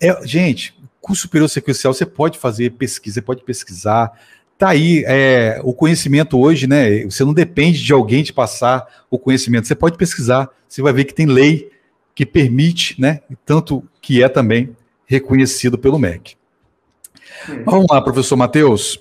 [0.00, 4.12] É, gente, curso superior sequencial, você pode fazer pesquisa, você pode pesquisar,
[4.58, 7.04] Tá aí, é, o conhecimento hoje, né?
[7.04, 9.66] Você não depende de alguém te passar o conhecimento.
[9.66, 11.70] Você pode pesquisar, você vai ver que tem lei
[12.16, 14.74] que permite, né, tanto que é também
[15.06, 16.34] reconhecido pelo MEC.
[17.66, 18.98] Vamos lá, professor Matheus,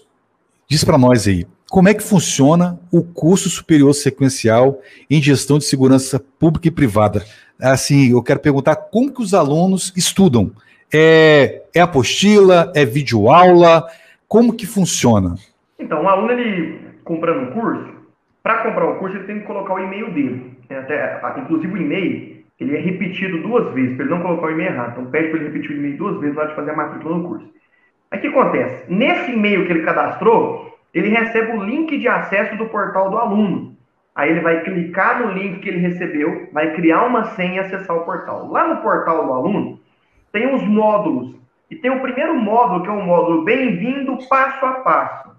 [0.68, 5.64] diz para nós aí, como é que funciona o curso superior sequencial em gestão de
[5.64, 7.26] segurança pública e privada?
[7.60, 10.52] Assim, eu quero perguntar como que os alunos estudam?
[10.94, 12.72] É, é apostila?
[12.76, 13.88] É videoaula?
[14.28, 15.36] Como que funciona?
[15.80, 17.94] Então, o aluno, ele comprando um curso,
[18.44, 20.58] para comprar o curso, ele tem que colocar o e-mail dele.
[20.70, 24.72] Até, inclusive o e-mail, ele é repetido duas vezes, para ele não colocar o e-mail
[24.72, 24.92] errado.
[24.92, 27.18] Então pede para ele repetir o e-mail duas vezes na hora de fazer a matrícula
[27.18, 27.54] no curso.
[28.12, 28.92] Aí o que acontece?
[28.92, 33.76] Nesse e-mail que ele cadastrou, ele recebe o link de acesso do portal do aluno.
[34.16, 37.98] Aí ele vai clicar no link que ele recebeu, vai criar uma senha e acessar
[37.98, 38.50] o portal.
[38.50, 39.80] Lá no portal do aluno,
[40.32, 41.36] tem os módulos.
[41.70, 45.36] E tem o primeiro módulo, que é o módulo Bem-vindo Passo a Passo.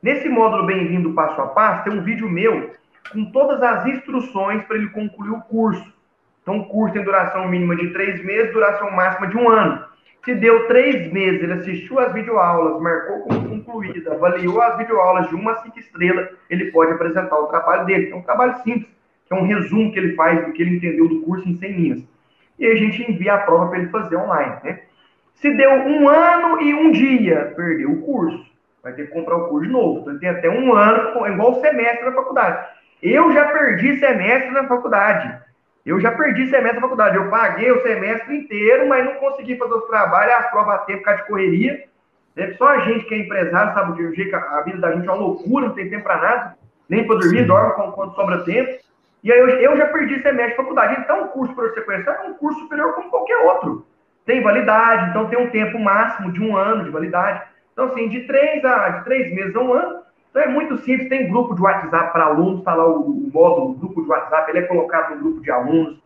[0.00, 2.70] Nesse módulo Bem-vindo Passo a Passo, tem um vídeo meu
[3.12, 5.99] com todas as instruções para ele concluir o curso.
[6.42, 9.84] Então, curso tem duração mínima de três meses, duração máxima de um ano.
[10.24, 15.34] Se deu três meses, ele assistiu as videoaulas, marcou como concluída, avaliou as videoaulas de
[15.34, 18.10] uma a cinco estrelas, ele pode apresentar o trabalho dele.
[18.10, 18.90] É um trabalho simples,
[19.26, 21.72] que é um resumo que ele faz do que ele entendeu do curso em 100
[21.72, 22.04] linhas.
[22.58, 24.80] E a gente envia a prova para ele fazer online, né?
[25.36, 28.44] Se deu um ano e um dia, perdeu o curso.
[28.82, 30.00] Vai ter que comprar o curso novo.
[30.00, 32.66] Então, tem até um ano, igual o semestre da faculdade.
[33.02, 35.34] Eu já perdi semestre na faculdade.
[35.90, 37.16] Eu já perdi semestre na faculdade.
[37.16, 41.00] Eu paguei o semestre inteiro, mas não consegui fazer os trabalhos, as provas a tempo,
[41.00, 41.84] por causa de correria.
[42.36, 42.54] Né?
[42.56, 45.20] Só a gente que é empresário sabe o que a vida da gente é uma
[45.20, 46.56] loucura, não tem tempo para nada,
[46.88, 47.46] nem para dormir, Sim.
[47.46, 48.78] dorme quando sobra tempo.
[49.24, 51.00] E aí eu, eu já perdi semestre de faculdade.
[51.00, 53.84] Então, o curso para você conhecer é um curso superior como qualquer outro.
[54.24, 57.42] Tem validade, então tem um tempo máximo de um ano de validade.
[57.72, 60.02] Então, assim, de três a de três meses a um ano.
[60.30, 63.70] Então é muito simples, tem grupo de WhatsApp para alunos, está lá o, o módulo,
[63.70, 65.98] o grupo de WhatsApp, ele é colocado no grupo de alunos.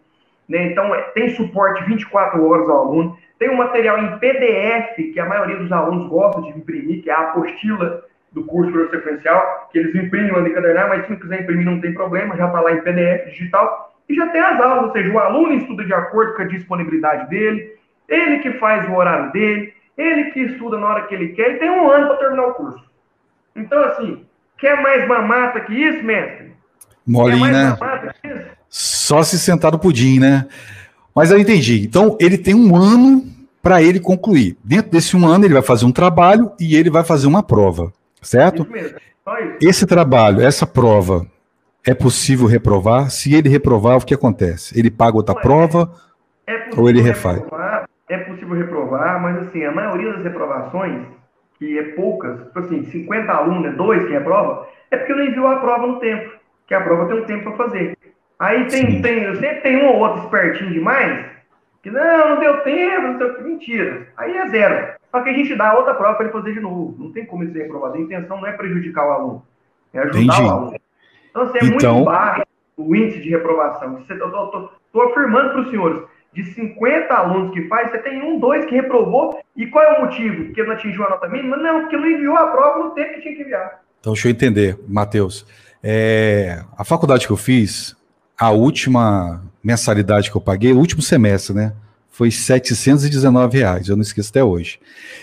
[0.49, 0.72] Né?
[0.72, 3.18] Então, é, tem suporte 24 horas ao aluno.
[3.39, 7.12] Tem um material em PDF, que a maioria dos alunos gosta de imprimir, que é
[7.12, 8.03] a apostila
[8.33, 11.95] do curso sequencial, que eles imprimem no encadernado, mas se não quiser imprimir não tem
[11.95, 13.95] problema, já está lá em PDF digital.
[14.09, 17.29] E já tem as aulas, ou seja, o aluno estuda de acordo com a disponibilidade
[17.31, 17.75] dele,
[18.09, 21.59] ele que faz o horário dele, ele que estuda na hora que ele quer, e
[21.59, 22.94] tem um ano para terminar o curso.
[23.57, 24.25] Então, assim,
[24.59, 26.53] quer mais mamata que isso, mestre?
[27.07, 27.77] Molinho, né?
[28.69, 30.47] Só se sentar no pudim, né?
[31.15, 31.85] Mas eu entendi.
[31.85, 33.25] Então, ele tem um ano
[33.63, 34.57] para ele concluir.
[34.63, 37.93] Dentro desse um ano, ele vai fazer um trabalho e ele vai fazer uma prova,
[38.21, 38.67] certo?
[39.61, 41.27] Esse trabalho, essa prova,
[41.87, 43.11] é possível reprovar?
[43.11, 44.79] Se ele reprovar, o que acontece?
[44.79, 45.93] Ele paga outra Não, prova
[46.47, 47.39] é, ou ele refaz?
[47.39, 51.07] Reprovar, é possível reprovar, mas assim, a maioria das reprovações,
[51.59, 55.47] que é poucas, tipo assim, 50 alunos, é dois que reprova, é porque não enviou
[55.47, 56.33] a prova no tempo,
[56.67, 57.97] que a prova tem um tempo para fazer.
[58.39, 61.27] Aí tem, tem, sempre tem um ou outro espertinho demais,
[61.83, 64.09] que não, não deu tempo, não mentira.
[64.17, 64.95] Aí é zero.
[65.11, 66.97] Só que a gente dá outra prova para ele fazer de novo.
[66.99, 67.95] Não tem como ele ser reprovado.
[67.97, 69.47] A intenção não é prejudicar o aluno,
[69.93, 70.43] é ajudar Entendi.
[70.43, 70.77] o aluno.
[71.31, 71.95] Então, assim, é então...
[71.95, 72.45] muito baixo
[72.77, 73.99] o índice de reprovação.
[73.99, 76.03] Estou afirmando para os senhores,
[76.35, 79.39] de 50 alunos que faz, você tem um, dois que reprovou.
[79.57, 80.47] E qual é o motivo?
[80.47, 81.57] Porque não atingiu a nota mínima?
[81.57, 83.80] Não, porque não enviou a prova no tempo que tinha que enviar.
[84.01, 85.47] Então, deixa eu entender, Matheus.
[85.82, 87.97] É, a faculdade que eu fiz,
[88.39, 91.72] a última mensalidade que eu paguei, o último semestre, né?
[92.11, 94.78] Foi 719 reais, eu não esqueço até hoje.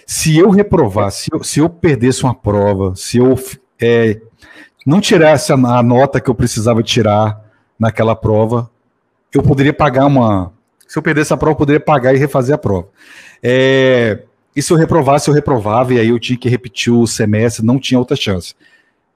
[0.06, 3.38] Se eu reprovar, se eu, se eu perdesse uma prova, se eu
[3.82, 4.20] é,
[4.86, 7.40] não tirasse a, a nota que eu precisava tirar
[7.80, 8.70] naquela prova,
[9.34, 10.52] eu poderia pagar uma,
[10.92, 12.90] se eu perdesse a prova, eu poderia pagar e refazer a prova.
[13.42, 14.24] É,
[14.54, 17.80] e se eu reprovasse, eu reprovava, e aí eu tinha que repetir o semestre, não
[17.80, 18.54] tinha outra chance.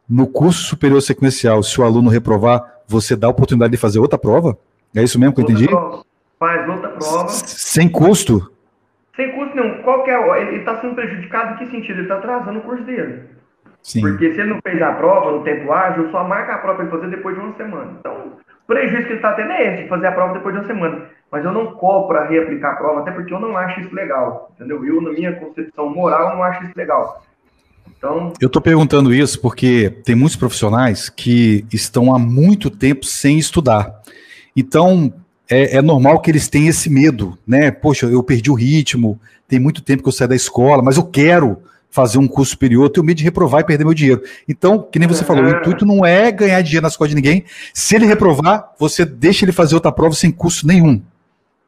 [0.09, 4.17] No curso superior sequencial, se o aluno reprovar, você dá a oportunidade de fazer outra
[4.17, 4.57] prova?
[4.95, 5.67] É isso mesmo que eu entendi?
[5.67, 6.05] Prova.
[6.39, 7.27] Faz outra prova.
[7.27, 8.49] Sem custo?
[9.13, 9.81] Sem custo nenhum.
[9.81, 11.95] Qual que é, ele está sendo prejudicado em que sentido?
[11.95, 13.23] Ele está atrasando o curso dele.
[13.83, 13.99] Sim.
[13.99, 16.85] Porque se ele não fez a prova no tempo ágil, só marca a prova para
[16.85, 17.97] ele fazer depois de uma semana.
[17.99, 18.13] Então,
[18.63, 20.67] o prejuízo que ele está tendo é esse, de fazer a prova depois de uma
[20.67, 23.93] semana mas eu não cobro para reaplicar a prova, até porque eu não acho isso
[23.93, 24.85] legal, entendeu?
[24.85, 27.23] Eu, na minha concepção moral, não acho isso legal.
[27.97, 28.33] Então...
[28.39, 34.01] Eu estou perguntando isso porque tem muitos profissionais que estão há muito tempo sem estudar.
[34.55, 35.13] Então,
[35.49, 37.71] é, é, normal que eles tenham esse medo, né?
[37.71, 41.03] Poxa, eu perdi o ritmo, tem muito tempo que eu saí da escola, mas eu
[41.03, 41.57] quero
[41.89, 44.21] fazer um curso superior, eu tenho medo de reprovar e perder meu dinheiro.
[44.47, 47.45] Então, que nem você falou, o intuito não é ganhar dinheiro nas costas de ninguém.
[47.73, 51.01] Se ele reprovar, você deixa ele fazer outra prova sem custo nenhum.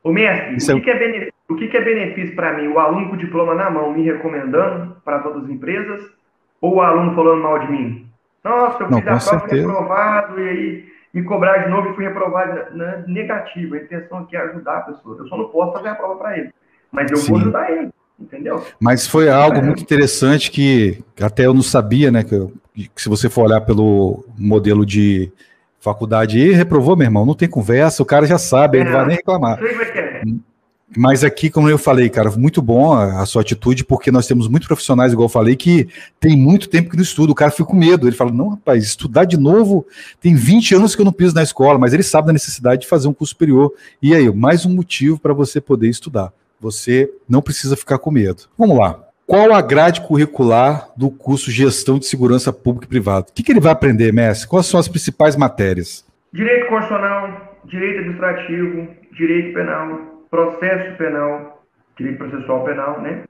[0.08, 0.98] O mestre, o, que, é...
[0.98, 2.68] benefício, o que, é benefício para mim?
[2.68, 6.02] O aluno com o diploma na mão me recomendando para todas as empresas
[6.62, 8.08] ou o aluno falando mal de mim?
[8.42, 11.96] Nossa, eu fiz Não, a prova fui reprovado e aí me cobrar de novo e
[11.96, 12.74] fui reprovado.
[12.74, 13.04] Né?
[13.06, 15.18] Negativo, a intenção aqui é ajudar a pessoa.
[15.20, 16.54] Eu só não posso fazer a prova para ele,
[16.90, 17.32] mas eu Sim.
[17.32, 17.90] vou ajudar ele.
[18.18, 18.64] Entendeu?
[18.80, 22.24] Mas foi algo muito interessante que até eu não sabia, né?
[22.24, 22.50] Que,
[22.90, 25.32] que se você for olhar pelo modelo de
[25.94, 28.98] faculdade e reprovou, meu irmão, não tem conversa, o cara já sabe, é, ele não
[28.98, 29.60] vai nem reclamar.
[29.62, 30.22] É.
[30.96, 34.48] Mas aqui, como eu falei, cara, muito bom a, a, sua atitude, porque nós temos
[34.48, 35.88] muitos profissionais, igual eu falei, que
[36.20, 38.86] tem muito tempo que não estuda, o cara fica com medo, ele fala, não, rapaz,
[38.86, 39.86] estudar de novo,
[40.22, 42.88] tem 20 anos que eu não piso na escola, mas ele sabe da necessidade de
[42.88, 43.74] fazer um curso superior.
[44.02, 46.32] E aí, mais um motivo para você poder estudar.
[46.60, 48.44] Você não precisa ficar com medo.
[48.58, 49.07] Vamos lá.
[49.28, 53.26] Qual a grade curricular do curso Gestão de Segurança Pública e Privada?
[53.30, 54.48] O que, que ele vai aprender, mestre?
[54.48, 56.08] Quais são as principais matérias?
[56.32, 61.62] Direito constitucional, direito administrativo, direito penal, processo penal,
[61.98, 63.26] direito processual penal, né?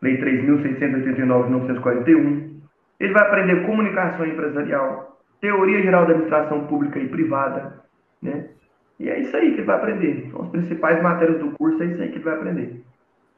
[0.00, 2.60] Lei 3.689 de 1941.
[3.00, 7.82] Ele vai aprender comunicação empresarial, teoria geral da administração pública e privada,
[8.22, 8.46] né?
[9.00, 10.28] E é isso aí que ele vai aprender.
[10.30, 12.84] São as principais matérias do curso, é isso aí que ele vai aprender.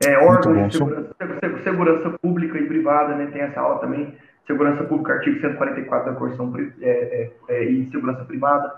[0.03, 3.27] É, órgãos de segurança, segurança, pública e privada, né?
[3.33, 4.15] Tem essa aula também.
[4.47, 8.71] Segurança pública, artigo 144 da Constituição é, é, é, e segurança privada.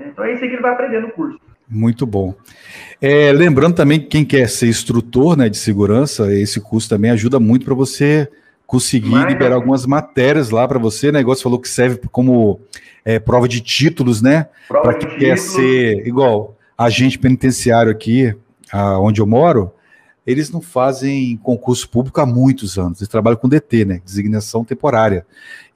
[0.00, 1.38] Então é isso que ele vai aprender no curso.
[1.68, 2.34] Muito bom.
[3.00, 7.38] É, lembrando também que quem quer ser instrutor né, de segurança, esse curso também ajuda
[7.38, 8.28] muito para você
[8.66, 11.08] conseguir Mas, liberar algumas matérias lá para você.
[11.08, 11.20] O né?
[11.20, 12.60] negócio falou que serve como
[13.04, 14.48] é, prova de títulos, né?
[14.68, 18.34] Para quem quer ser igual agente penitenciário aqui,
[19.00, 19.72] onde eu moro,
[20.26, 23.00] eles não fazem concurso público há muitos anos.
[23.00, 24.00] Eles trabalham com DT, né?
[24.04, 25.26] Designação temporária.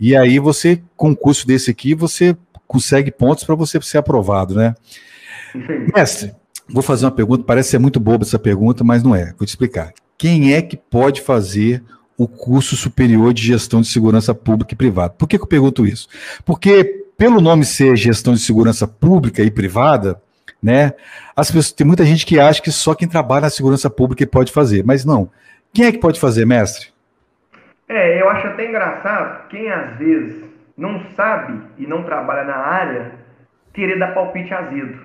[0.00, 2.36] E aí você, concurso desse aqui, você
[2.66, 4.74] consegue pontos para você ser aprovado, né?
[5.94, 6.34] Mestre,
[6.68, 9.34] vou fazer uma pergunta, parece ser muito boba essa pergunta, mas não é.
[9.38, 9.92] Vou te explicar.
[10.16, 11.82] Quem é que pode fazer
[12.16, 15.10] o curso superior de gestão de segurança pública e privada?
[15.10, 16.08] Por que, que eu pergunto isso?
[16.44, 20.20] Porque, pelo nome ser gestão de segurança pública e privada,
[20.62, 20.92] né?
[21.36, 24.52] As pessoas, tem muita gente que acha que só quem trabalha na segurança pública pode
[24.52, 25.30] fazer, mas não.
[25.72, 26.88] Quem é que pode fazer, mestre?
[27.88, 30.44] É, eu acho até engraçado quem às vezes
[30.76, 33.12] não sabe e não trabalha na área
[33.72, 35.00] querer dar palpite azedo.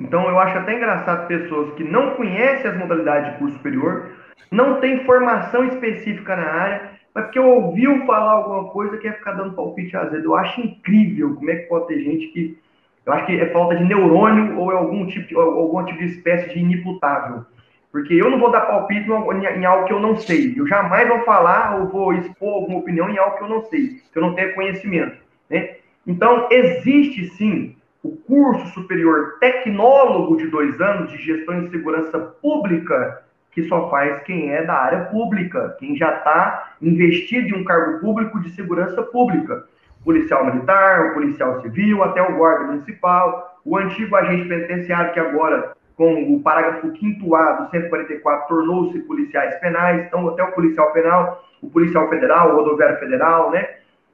[0.00, 4.10] Então eu acho até engraçado pessoas que não conhecem as modalidades de curso superior,
[4.50, 9.54] não têm formação específica na área, mas porque ouviu falar alguma coisa quer ficar dando
[9.54, 10.24] palpite azedo.
[10.24, 12.58] Eu acho incrível como é que pode ter gente que
[13.06, 16.06] eu acho que é falta de neurônio ou é algum tipo de, algum tipo de
[16.06, 17.44] espécie de inimputável.
[17.90, 20.54] Porque eu não vou dar palpite em algo que eu não sei.
[20.56, 24.00] Eu jamais vou falar ou vou expor alguma opinião em algo que eu não sei,
[24.12, 25.16] que eu não tenho conhecimento.
[25.48, 25.76] Né?
[26.06, 33.22] Então, existe sim o curso superior tecnólogo de dois anos de gestão e segurança pública,
[33.50, 37.98] que só faz quem é da área pública, quem já está investido em um cargo
[37.98, 39.64] público de segurança pública
[40.04, 45.72] policial militar, o policial civil, até o guarda municipal, o antigo agente penitenciário, que agora,
[45.96, 51.44] com o parágrafo 5 A do 144, tornou-se policiais penais, então até o policial penal,
[51.60, 53.68] o policial federal, o rodoviário federal, né?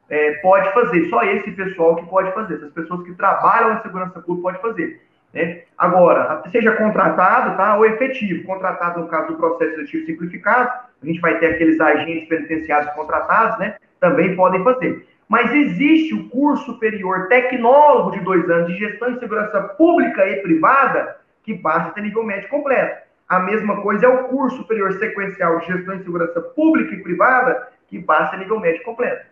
[0.09, 4.21] É, pode fazer, só esse pessoal que pode fazer, essas pessoas que trabalham na segurança
[4.21, 5.01] pública pode fazer.
[5.35, 5.63] Né?
[5.77, 8.45] Agora, seja contratado tá, ou efetivo.
[8.45, 10.71] Contratado, no caso do processo seletivo simplificado,
[11.03, 13.77] a gente vai ter aqueles agentes penitenciários contratados, né?
[14.01, 15.07] Também podem fazer.
[15.29, 20.43] Mas existe o curso superior tecnólogo de dois anos de gestão de segurança pública e
[20.43, 23.07] privada, que basta ter nível médio completo.
[23.29, 27.69] A mesma coisa é o curso superior sequencial de gestão de segurança pública e privada,
[27.89, 29.27] que basta ter nível médio completo.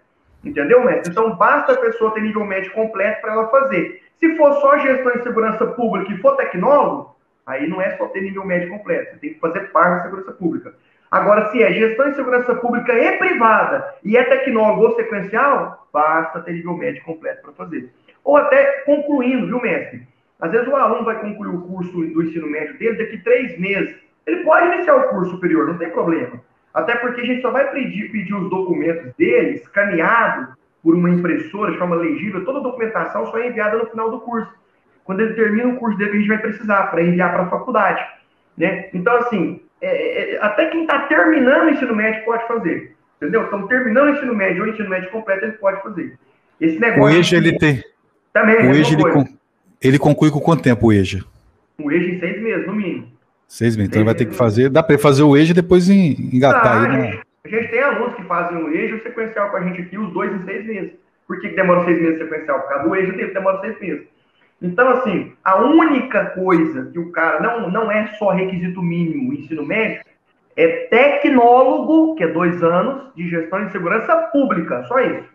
[0.45, 1.11] Entendeu, mestre?
[1.11, 4.03] Então, basta a pessoa ter nível médio completo para ela fazer.
[4.18, 7.16] Se for só gestão de segurança pública e for tecnólogo,
[7.47, 10.32] aí não é só ter nível médio completo, você tem que fazer parte da segurança
[10.32, 10.74] pública.
[11.14, 16.54] Agora, se é gestão de segurança pública e privada e é tecnólogo sequencial, basta ter
[16.54, 17.88] nível médio completo para fazer.
[18.24, 20.08] Ou até concluindo, viu, mestre?
[20.40, 23.94] Às vezes o aluno vai concluir o curso do ensino médio dele daqui três meses.
[24.26, 26.40] Ele pode iniciar o curso superior, não tem problema.
[26.74, 30.48] Até porque a gente só vai pedir, pedir os documentos dele escaneado
[30.82, 32.44] por uma impressora forma legível.
[32.44, 34.52] Toda a documentação só é enviada no final do curso.
[35.04, 38.04] Quando ele termina o curso dele, a gente vai precisar para enviar para a faculdade.
[38.58, 38.88] Né?
[38.92, 42.97] Então, assim, é, é, é, até quem está terminando o ensino médio pode fazer.
[43.16, 43.45] Entendeu?
[43.45, 46.18] Estamos terminando o ensino médio ou ensino médio completo, ele pode fazer.
[46.61, 47.03] Esse negócio.
[47.03, 47.82] O EJA, ele tem.
[48.32, 49.24] Também, o EJA, ele, con...
[49.82, 51.24] ele conclui com quanto tempo o EJA?
[51.78, 53.09] O EJA em seis meses, no mínimo.
[53.47, 53.91] Seis meses.
[53.91, 54.70] Então ele vai ter que fazer.
[54.70, 56.87] Dá para fazer o EJA e depois engatar ah, aí.
[56.87, 59.82] A, gente, a gente tem alunos que fazem o EJA o sequencial com a gente
[59.82, 60.93] aqui, os dois em seis meses.
[61.26, 62.61] Por que demora seis meses sequencial?
[62.61, 64.07] Por causa do EJA demora seis meses.
[64.64, 69.62] Então, assim, a única coisa que o cara não, não é só requisito mínimo ensino
[69.62, 70.02] médio,
[70.56, 75.28] é tecnólogo, que é dois anos, de gestão de segurança pública, só isso.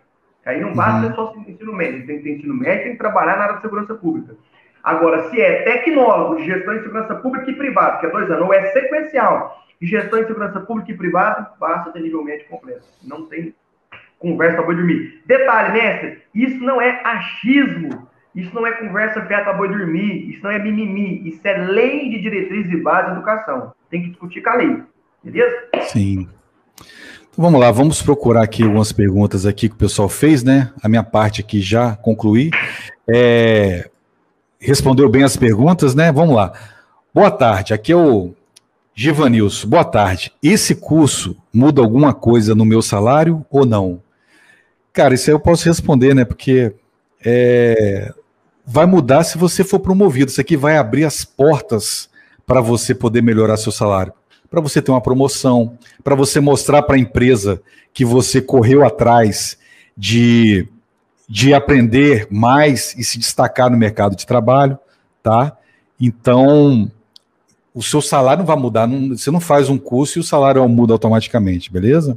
[0.44, 1.14] Aí não basta uhum.
[1.14, 3.94] só ensino médio, tem que ter ensino médio, tem que trabalhar na área de segurança
[3.94, 4.34] pública.
[4.82, 8.46] Agora, se é tecnólogo de gestão de segurança pública e privada, que é dois anos,
[8.46, 12.82] ou é sequencial de gestão de segurança pública e privada, basta ter nível médio completo.
[13.04, 13.54] Não tem
[14.18, 15.22] conversa para dormir.
[15.24, 20.50] Detalhe, mestre, isso não é achismo isso não é conversa fiada boi dormir, isso não
[20.50, 23.72] é mimimi, isso é lei de diretrizes e base de educação.
[23.90, 24.82] Tem que discutir com a lei,
[25.22, 25.56] beleza?
[25.88, 26.28] Sim.
[27.30, 30.72] Então vamos lá, vamos procurar aqui algumas perguntas aqui que o pessoal fez, né?
[30.82, 32.50] A minha parte aqui já concluí.
[33.08, 33.90] É...
[34.60, 36.12] Respondeu bem as perguntas, né?
[36.12, 36.52] Vamos lá.
[37.12, 38.32] Boa tarde, aqui é o
[38.94, 39.68] Givanilson.
[39.68, 40.32] Boa tarde.
[40.42, 44.02] Esse curso muda alguma coisa no meu salário ou não?
[44.92, 46.24] Cara, isso aí eu posso responder, né?
[46.24, 46.74] Porque
[47.24, 48.12] é,
[48.70, 50.30] vai mudar se você for promovido.
[50.30, 52.08] Isso aqui vai abrir as portas
[52.46, 54.12] para você poder melhorar seu salário,
[54.48, 57.60] para você ter uma promoção, para você mostrar para a empresa
[57.92, 59.58] que você correu atrás
[59.96, 60.68] de,
[61.28, 64.78] de aprender mais e se destacar no mercado de trabalho,
[65.20, 65.56] tá?
[66.00, 66.88] Então,
[67.74, 70.66] o seu salário não vai mudar, não, você não faz um curso e o salário
[70.68, 72.16] muda automaticamente, beleza?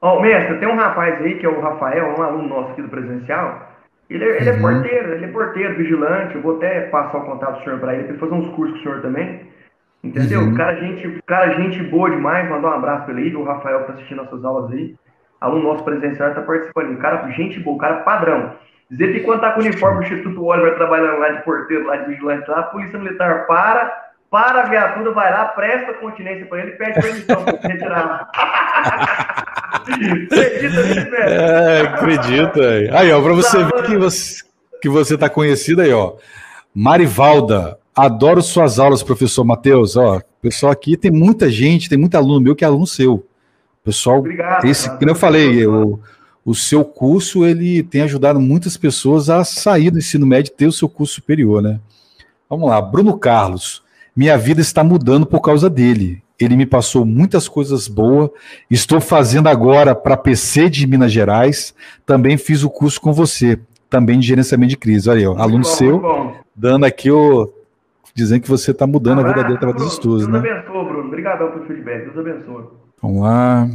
[0.00, 2.82] Ó, oh, mestre, tem um rapaz aí que é o Rafael, um aluno nosso aqui
[2.82, 3.71] do presencial,
[4.12, 4.60] Ele, é, ele é uhum.
[4.60, 6.34] porteiro, ele é porteiro, vigilante.
[6.34, 8.74] Eu vou até passar o contato do senhor para ele, para ele fazer uns cursos
[8.74, 9.40] com o senhor também.
[10.04, 10.40] Entendeu?
[10.40, 10.54] Uhum.
[10.54, 12.48] Cara, gente, cara, gente boa demais.
[12.50, 14.94] Mandar um abraço para ele, o Rafael, que tá assistindo nossas aulas aí.
[15.40, 16.98] Aluno nosso presencial está participando.
[16.98, 18.52] Cara, gente boa, cara padrão.
[18.90, 21.96] Dizer que quando tá com o uniforme do Instituto Oliver trabalhando lá de porteiro, lá
[21.96, 26.62] de vigilante, lá, a polícia militar para, para a viatura, vai lá, presta continência para
[26.62, 28.30] ele, pede permissão para retirar.
[29.74, 31.28] acredita nisso, velho?
[31.30, 32.60] É, acredito.
[32.94, 34.42] Aí, ó, para você tá, ver que você,
[34.80, 36.14] que você tá conhecido aí, ó.
[36.74, 39.98] Marivalda, adoro suas aulas, professor Matheus.
[39.98, 43.26] Ó, pessoal aqui tem muita gente, tem muito aluno meu que é aluno seu.
[43.84, 46.00] Pessoal, Obrigado, esse, como eu falei, o,
[46.42, 50.66] o seu curso ele tem ajudado muitas pessoas a sair do ensino médio e ter
[50.66, 51.78] o seu curso superior, né?
[52.48, 53.81] Vamos lá, Bruno Carlos.
[54.14, 56.22] Minha vida está mudando por causa dele.
[56.38, 58.30] Ele me passou muitas coisas boas.
[58.70, 61.74] Estou fazendo agora para PC de Minas Gerais.
[62.04, 63.58] Também fiz o curso com você,
[63.88, 65.08] também de gerenciamento de crise.
[65.08, 67.52] Olha aí, ó, aluno bom, seu, dando aqui o.
[68.14, 70.40] dizendo que você está mudando ah, a vida dele através dos estudos, Deus né?
[70.40, 71.08] Deus abençoe, Bruno.
[71.08, 72.04] Obrigadão pelo feedback.
[72.04, 72.64] Deus abençoe.
[73.00, 73.68] Vamos lá.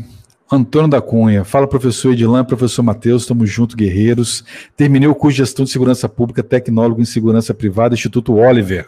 [0.49, 4.45] Antônio da Cunha, fala professor Edilan, professor Matheus, estamos juntos, guerreiros.
[4.77, 8.87] Terminei o curso de gestão de segurança pública, tecnólogo em segurança privada, Instituto Oliver.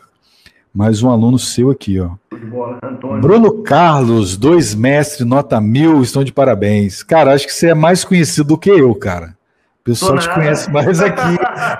[0.73, 2.11] Mais um aluno seu aqui, ó.
[3.19, 7.01] Bruno Carlos, dois mestres, nota mil, estão de parabéns.
[7.01, 9.35] Cara, acho que você é mais conhecido do que eu, cara.
[9.81, 11.37] O pessoal te conhece mais aqui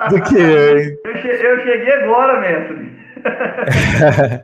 [0.10, 0.98] do que eu, hein?
[1.06, 2.90] Eu cheguei agora, mestre.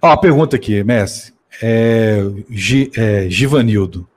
[0.00, 1.34] ó, a pergunta aqui, mestre.
[1.62, 4.08] É, G, é, Givanildo.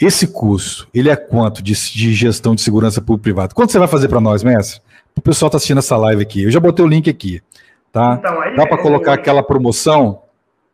[0.00, 3.54] Esse curso, ele é quanto de, de gestão de segurança pública privada?
[3.54, 4.80] Quanto você vai fazer para nós, mestre?
[5.16, 6.44] O pessoal está assistindo essa live aqui.
[6.44, 7.40] Eu já botei o link aqui.
[7.96, 8.16] Tá?
[8.18, 10.20] Então, aí, Dá para colocar aquela promoção?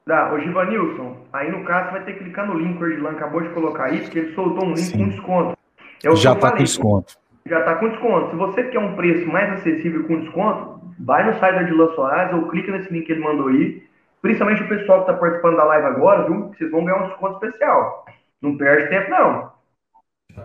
[0.05, 0.35] Dá.
[0.35, 3.11] Ô, Givanilson, aí no caso você vai ter que clicar no link que o Erdilan
[3.11, 4.99] acabou de colocar aí, porque ele soltou um link Sim.
[4.99, 5.59] com desconto.
[6.03, 7.15] É já está com desconto.
[7.47, 8.31] Já está com desconto.
[8.31, 12.35] Se você quer um preço mais acessível com desconto, vai no site do Erdilan Soares
[12.35, 13.85] ou clica nesse link que ele mandou aí.
[14.21, 16.49] Principalmente o pessoal que está participando da live agora, viu?
[16.49, 18.05] Vocês vão ganhar um desconto especial.
[18.43, 19.53] Não perde tempo, não.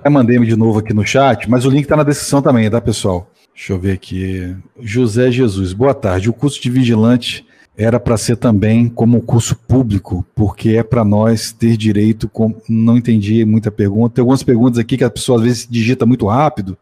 [0.05, 2.79] Eu mandei de novo aqui no chat, mas o link está na descrição também, tá,
[2.79, 3.27] pessoal?
[3.57, 4.55] Deixa eu ver aqui.
[4.79, 6.29] José Jesus, boa tarde.
[6.29, 7.43] O curso de vigilante
[7.75, 12.29] era para ser também como curso público, porque é para nós ter direito.
[12.29, 12.53] Com...
[12.69, 14.13] Não entendi muita pergunta.
[14.13, 16.77] Tem algumas perguntas aqui que a pessoa às vezes digita muito rápido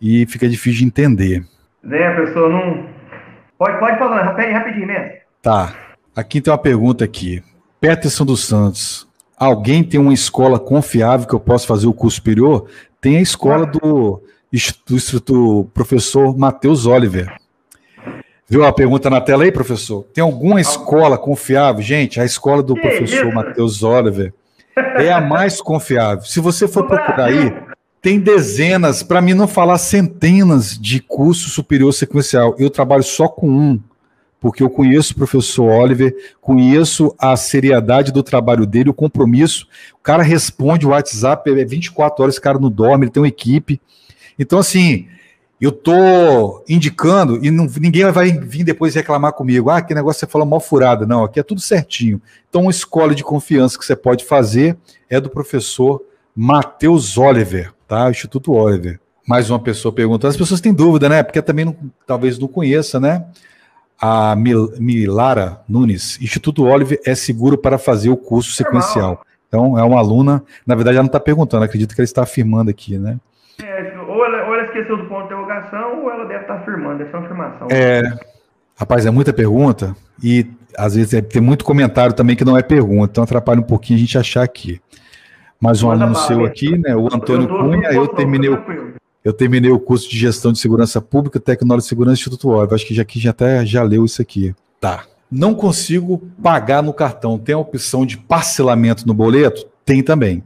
[0.00, 1.46] e fica difícil de entender.
[1.84, 2.88] Vem, a pessoa não.
[3.56, 5.18] Pode, pode falar, rapidinho, né?
[5.40, 5.76] Tá.
[6.14, 7.40] Aqui tem uma pergunta aqui.
[7.80, 9.08] Peterson dos Santos.
[9.38, 12.68] Alguém tem uma escola confiável que eu possa fazer o curso superior?
[13.00, 14.20] Tem a escola do
[14.86, 17.32] do instrutor professor Matheus Oliver.
[18.48, 20.04] Viu a pergunta na tela aí, professor?
[20.12, 21.82] Tem alguma escola confiável?
[21.82, 24.32] Gente, a escola do professor Matheus Oliver
[24.76, 26.24] é a mais confiável.
[26.24, 27.52] Se você for procurar aí,
[28.02, 32.54] tem dezenas, para mim não falar centenas de curso superior sequencial.
[32.58, 33.80] Eu trabalho só com um,
[34.38, 39.66] porque eu conheço o professor Oliver, conheço a seriedade do trabalho dele, o compromisso.
[39.94, 43.28] O cara responde o WhatsApp, é 24 horas, esse cara não dorme, ele tem uma
[43.28, 43.80] equipe.
[44.38, 45.06] Então, assim,
[45.60, 49.70] eu tô indicando e não, ninguém vai vir depois reclamar comigo.
[49.70, 51.06] Ah, que negócio você falou mal furada.
[51.06, 52.20] Não, aqui é tudo certinho.
[52.48, 54.76] Então, uma escola de confiança que você pode fazer
[55.08, 56.02] é do professor
[56.34, 58.10] Matheus Oliver, tá?
[58.10, 59.00] Instituto Oliver.
[59.26, 60.30] Mais uma pessoa perguntando.
[60.30, 61.22] As pessoas têm dúvida, né?
[61.22, 61.76] Porque também não,
[62.06, 63.24] talvez não conheça, né?
[63.98, 69.24] A Mil, Milara Nunes, Instituto Oliver é seguro para fazer o curso sequencial.
[69.48, 72.70] Então, é uma aluna, na verdade, ela não está perguntando, acredito que ela está afirmando
[72.70, 73.18] aqui, né?
[73.62, 77.04] É, ou ela, ou ela esqueceu do ponto de interrogação, ou ela deve estar afirmando,
[77.04, 77.68] ser uma afirmação.
[77.70, 78.02] É,
[78.76, 82.62] rapaz, é muita pergunta e às vezes é, tem muito comentário também que não é
[82.62, 84.80] pergunta, então atrapalha um pouquinho a gente achar aqui.
[85.60, 86.94] Mais um aluno seu aqui, né?
[86.94, 88.62] O Antônio eu Cunha, eu terminei o,
[89.24, 92.74] eu terminei o curso de gestão de segurança pública, tecnologia de segurança Instituto Web.
[92.74, 94.54] Acho que já aqui já até já leu isso aqui.
[94.78, 95.04] Tá.
[95.30, 97.38] Não consigo pagar no cartão.
[97.38, 99.66] Tem a opção de parcelamento no boleto?
[99.86, 100.44] Tem também.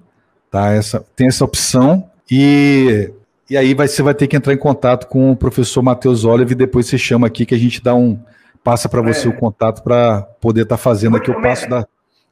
[0.50, 0.70] Tá?
[0.70, 2.08] Essa, tem essa opção.
[2.30, 3.10] E
[3.50, 6.52] e aí vai, você vai ter que entrar em contato com o professor Matheus Olive
[6.52, 8.18] e depois você chama aqui que a gente dá um
[8.62, 9.30] passa para você é.
[9.30, 11.86] o contato para poder estar tá fazendo aqui o passo da,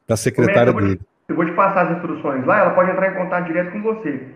[0.07, 1.01] da secretária Comenta, dele.
[1.27, 4.27] Eu vou te passar as instruções lá, ela pode entrar em contato direto com você.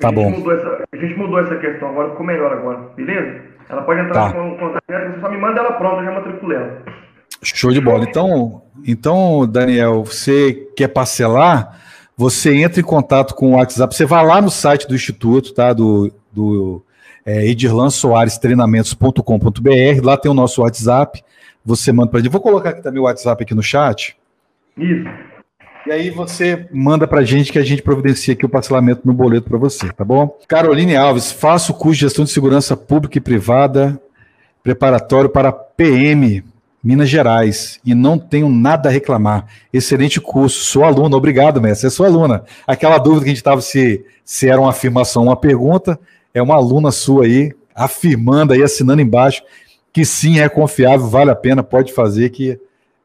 [0.00, 0.30] Tá bom.
[0.30, 3.42] Essa, a gente mudou essa questão agora, ficou melhor agora, beleza?
[3.68, 4.38] Ela pode entrar tá.
[4.38, 6.82] em contato direto, você só me manda ela pronta, eu já matriculei ela.
[7.42, 8.04] Show de bola.
[8.04, 11.78] Então, então, Daniel, você quer parcelar?
[12.18, 15.72] Você entra em contato com o WhatsApp, você vai lá no site do Instituto, tá?
[15.72, 16.82] Do, do
[17.24, 21.22] é, edirlansoarestreinamentos.com.br, lá tem o nosso WhatsApp,
[21.64, 22.32] você manda para gente.
[22.32, 24.16] Vou colocar aqui também o WhatsApp aqui no chat.
[24.76, 25.08] Isso.
[25.86, 29.48] E aí você manda pra gente que a gente providencia aqui o parcelamento no boleto
[29.48, 30.36] para você, tá bom?
[30.48, 33.96] Caroline Alves, faço curso de gestão de segurança pública e privada,
[34.60, 36.42] preparatório para PM,
[36.82, 39.46] Minas Gerais, e não tenho nada a reclamar.
[39.72, 42.44] Excelente curso, sou aluna, obrigado, mestre, é sua aluna.
[42.66, 45.98] Aquela dúvida que a gente estava se, se era uma afirmação ou uma pergunta,
[46.32, 49.42] é uma aluna sua aí, afirmando aí, assinando embaixo,
[49.92, 52.60] que sim, é confiável, vale a pena, pode fazer que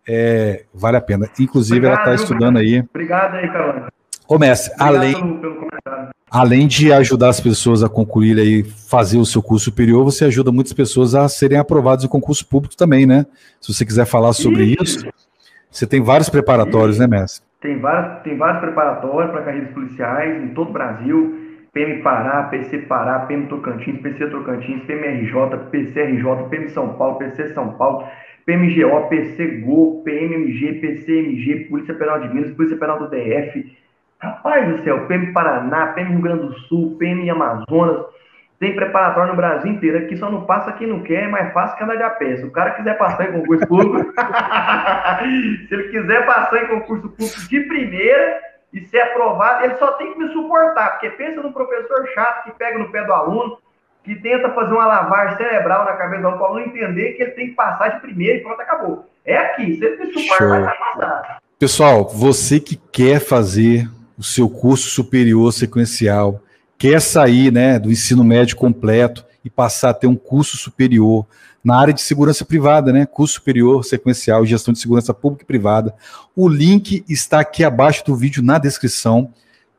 [0.08, 1.30] é, vale a pena.
[1.40, 2.80] Inclusive, Obrigado, ela está estudando aí.
[2.80, 3.88] Obrigado aí, Carol.
[4.34, 5.68] Ô, mestre, além, pelo, pelo
[6.32, 10.52] além de ajudar as pessoas a concluir aí, fazer o seu curso superior, você ajuda
[10.52, 13.28] muitas pessoas a serem aprovadas em concurso público também, né?
[13.62, 15.14] Se você quiser falar sobre isso, isso
[15.70, 17.08] você tem vários preparatórios, isso.
[17.08, 17.46] né, mestre?
[17.62, 21.40] Tem vários, tem vários preparatórios para carreiras policiais em todo o Brasil.
[21.72, 27.74] PM Pará, PC Pará, PM Tocantins, PC Tocantins, PMRJ, PCRJ, PM São Paulo, PC São
[27.74, 28.08] Paulo,
[28.48, 33.83] PMGO, PCGO, PMMG, PCMG, Polícia Penal de Minas, Polícia Penal do DF.
[34.24, 38.06] Rapaz do céu, PM Paraná, PM Rio Grande do Sul, PM Amazonas.
[38.58, 39.98] Tem preparatório no Brasil inteiro.
[39.98, 42.38] Aqui só não passa quem não quer, é mais fácil que andar de a pé.
[42.38, 44.14] Se o cara quiser passar em concurso público,
[45.68, 48.40] se ele quiser passar em concurso público de primeira
[48.72, 50.92] e ser aprovado, ele só tem que me suportar.
[50.92, 53.58] Porque pensa no professor chato que pega no pé do aluno,
[54.06, 57.24] que tenta fazer uma lavagem cerebral na cabeça do aluno, para o aluno entender que
[57.24, 59.06] ele tem que passar de primeiro e pronto, acabou.
[59.26, 61.40] É aqui, você tem suporte, vai passar.
[61.60, 63.86] Pessoal, você que quer fazer
[64.24, 66.42] o seu curso superior sequencial,
[66.78, 71.26] quer sair né, do ensino médio completo e passar a ter um curso superior
[71.62, 73.06] na área de segurança privada, né?
[73.06, 75.94] Curso superior sequencial, gestão de segurança pública e privada.
[76.34, 79.30] O link está aqui abaixo do vídeo na descrição.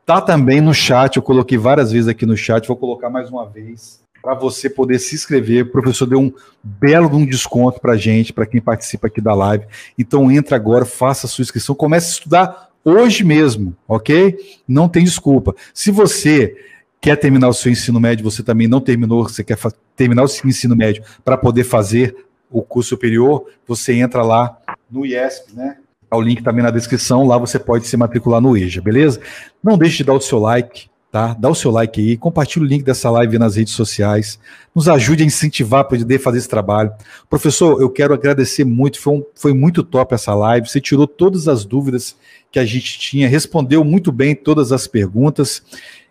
[0.05, 3.49] Tá também no chat, eu coloquei várias vezes aqui no chat, vou colocar mais uma
[3.49, 5.63] vez para você poder se inscrever.
[5.63, 6.31] O professor deu um
[6.63, 9.65] belo um desconto para gente, para quem participa aqui da live.
[9.97, 14.37] Então entra agora, faça a sua inscrição, comece a estudar hoje mesmo, ok?
[14.67, 15.55] Não tem desculpa.
[15.73, 16.55] Se você
[17.01, 19.57] quer terminar o seu ensino médio, você também não terminou, você quer
[19.95, 22.15] terminar o seu ensino médio para poder fazer
[22.49, 24.57] o curso superior, você entra lá
[24.89, 25.77] no IESP, né?
[26.11, 29.19] O link também na descrição, lá você pode se matricular no EJA, beleza?
[29.61, 31.33] Não deixe de dar o seu like, tá?
[31.33, 34.39] Dá o seu like aí, compartilhe o link dessa live nas redes sociais,
[34.73, 36.91] nos ajude a incentivar para poder fazer esse trabalho.
[37.29, 41.47] Professor, eu quero agradecer muito, foi, um, foi muito top essa live, você tirou todas
[41.47, 42.15] as dúvidas
[42.55, 45.61] que a gente tinha, respondeu muito bem todas as perguntas.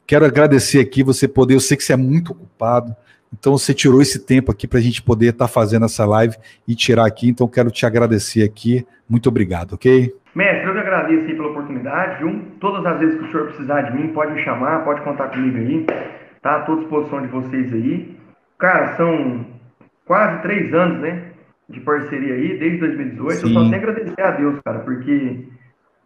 [0.07, 2.95] Quero agradecer aqui você poder, eu sei que você é muito ocupado,
[3.33, 6.37] então você tirou esse tempo aqui para a gente poder estar tá fazendo essa live
[6.69, 8.87] e tirar aqui, então quero te agradecer aqui.
[9.09, 10.15] Muito obrigado, ok?
[10.35, 12.43] Mestre, eu que agradeço aí pela oportunidade, viu?
[12.61, 15.57] Todas as vezes que o senhor precisar de mim, pode me chamar, pode contar comigo
[15.57, 15.87] aí,
[16.43, 16.59] tá?
[16.59, 18.19] Estou à disposição de vocês aí.
[18.59, 19.47] Cara, são
[20.05, 21.23] quase três anos, né?
[21.71, 23.33] De parceria aí, desde 2018.
[23.33, 23.47] Sim.
[23.47, 25.54] Eu só tenho que agradecer a Deus, cara, porque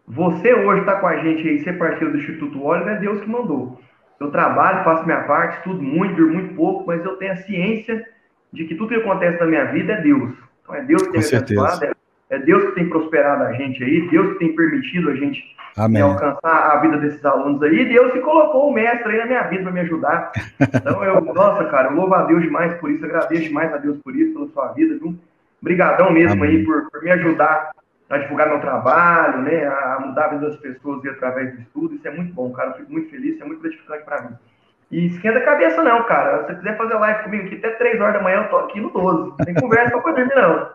[0.09, 3.29] você hoje está com a gente aí, ser parceiro do Instituto Oliver, é Deus que
[3.29, 3.79] mandou.
[4.19, 8.05] Eu trabalho, faço minha parte, estudo muito, durmo muito pouco, mas eu tenho a ciência
[8.51, 10.33] de que tudo que acontece na minha vida é Deus.
[10.63, 11.93] Então é Deus que tem abençoado, é
[12.29, 15.43] é Deus que tem prosperado a gente aí, Deus que tem permitido a gente
[15.89, 19.43] né, alcançar a vida desses alunos aí, Deus que colocou o mestre aí na minha
[19.43, 20.31] vida para me ajudar.
[20.61, 23.97] Então, eu, nossa, cara, eu louvo a Deus demais por isso, agradeço demais a Deus
[24.03, 25.15] por isso, pela sua vida, viu?
[25.59, 26.57] Obrigadão mesmo Amém.
[26.57, 27.71] aí por, por me ajudar
[28.09, 32.07] a divulgar meu trabalho, né, a mudar a vida das pessoas através do estudo, isso
[32.07, 34.35] é muito bom, cara, eu fico muito feliz, isso é muito gratificante para mim.
[34.91, 36.39] E esquenta a cabeça não, cara.
[36.39, 38.81] Se você quiser fazer live comigo aqui até 3 horas da manhã, eu tô aqui
[38.81, 39.29] no 12.
[39.29, 40.69] Não tem conversa pra dormir, não.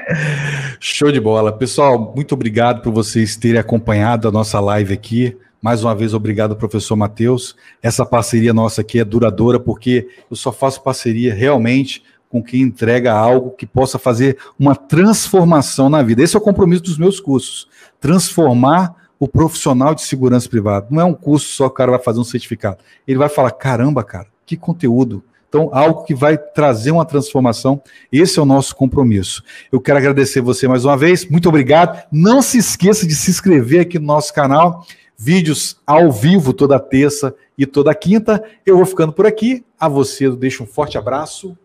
[0.80, 1.52] Show de bola.
[1.52, 5.36] Pessoal, muito obrigado por vocês terem acompanhado a nossa live aqui.
[5.60, 7.54] Mais uma vez, obrigado, professor Matheus.
[7.82, 13.12] Essa parceria nossa aqui é duradoura, porque eu só faço parceria realmente com quem entrega
[13.12, 16.22] algo que possa fazer uma transformação na vida.
[16.22, 17.68] Esse é o compromisso dos meus cursos.
[18.00, 20.86] Transformar o profissional de segurança privada.
[20.90, 22.78] Não é um curso só que o cara vai fazer um certificado.
[23.06, 25.22] Ele vai falar: caramba, cara, que conteúdo.
[25.48, 27.82] Então, algo que vai trazer uma transformação.
[28.12, 29.42] Esse é o nosso compromisso.
[29.72, 31.26] Eu quero agradecer você mais uma vez.
[31.26, 32.06] Muito obrigado.
[32.12, 34.84] Não se esqueça de se inscrever aqui no nosso canal.
[35.16, 38.44] Vídeos ao vivo toda terça e toda quinta.
[38.64, 39.64] Eu vou ficando por aqui.
[39.80, 41.56] A você eu deixo um forte abraço.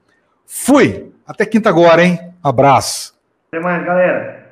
[0.46, 1.12] Fui!
[1.26, 2.20] Até quinta agora, hein?
[2.44, 3.14] Abraço.
[3.52, 4.43] Até mais, galera.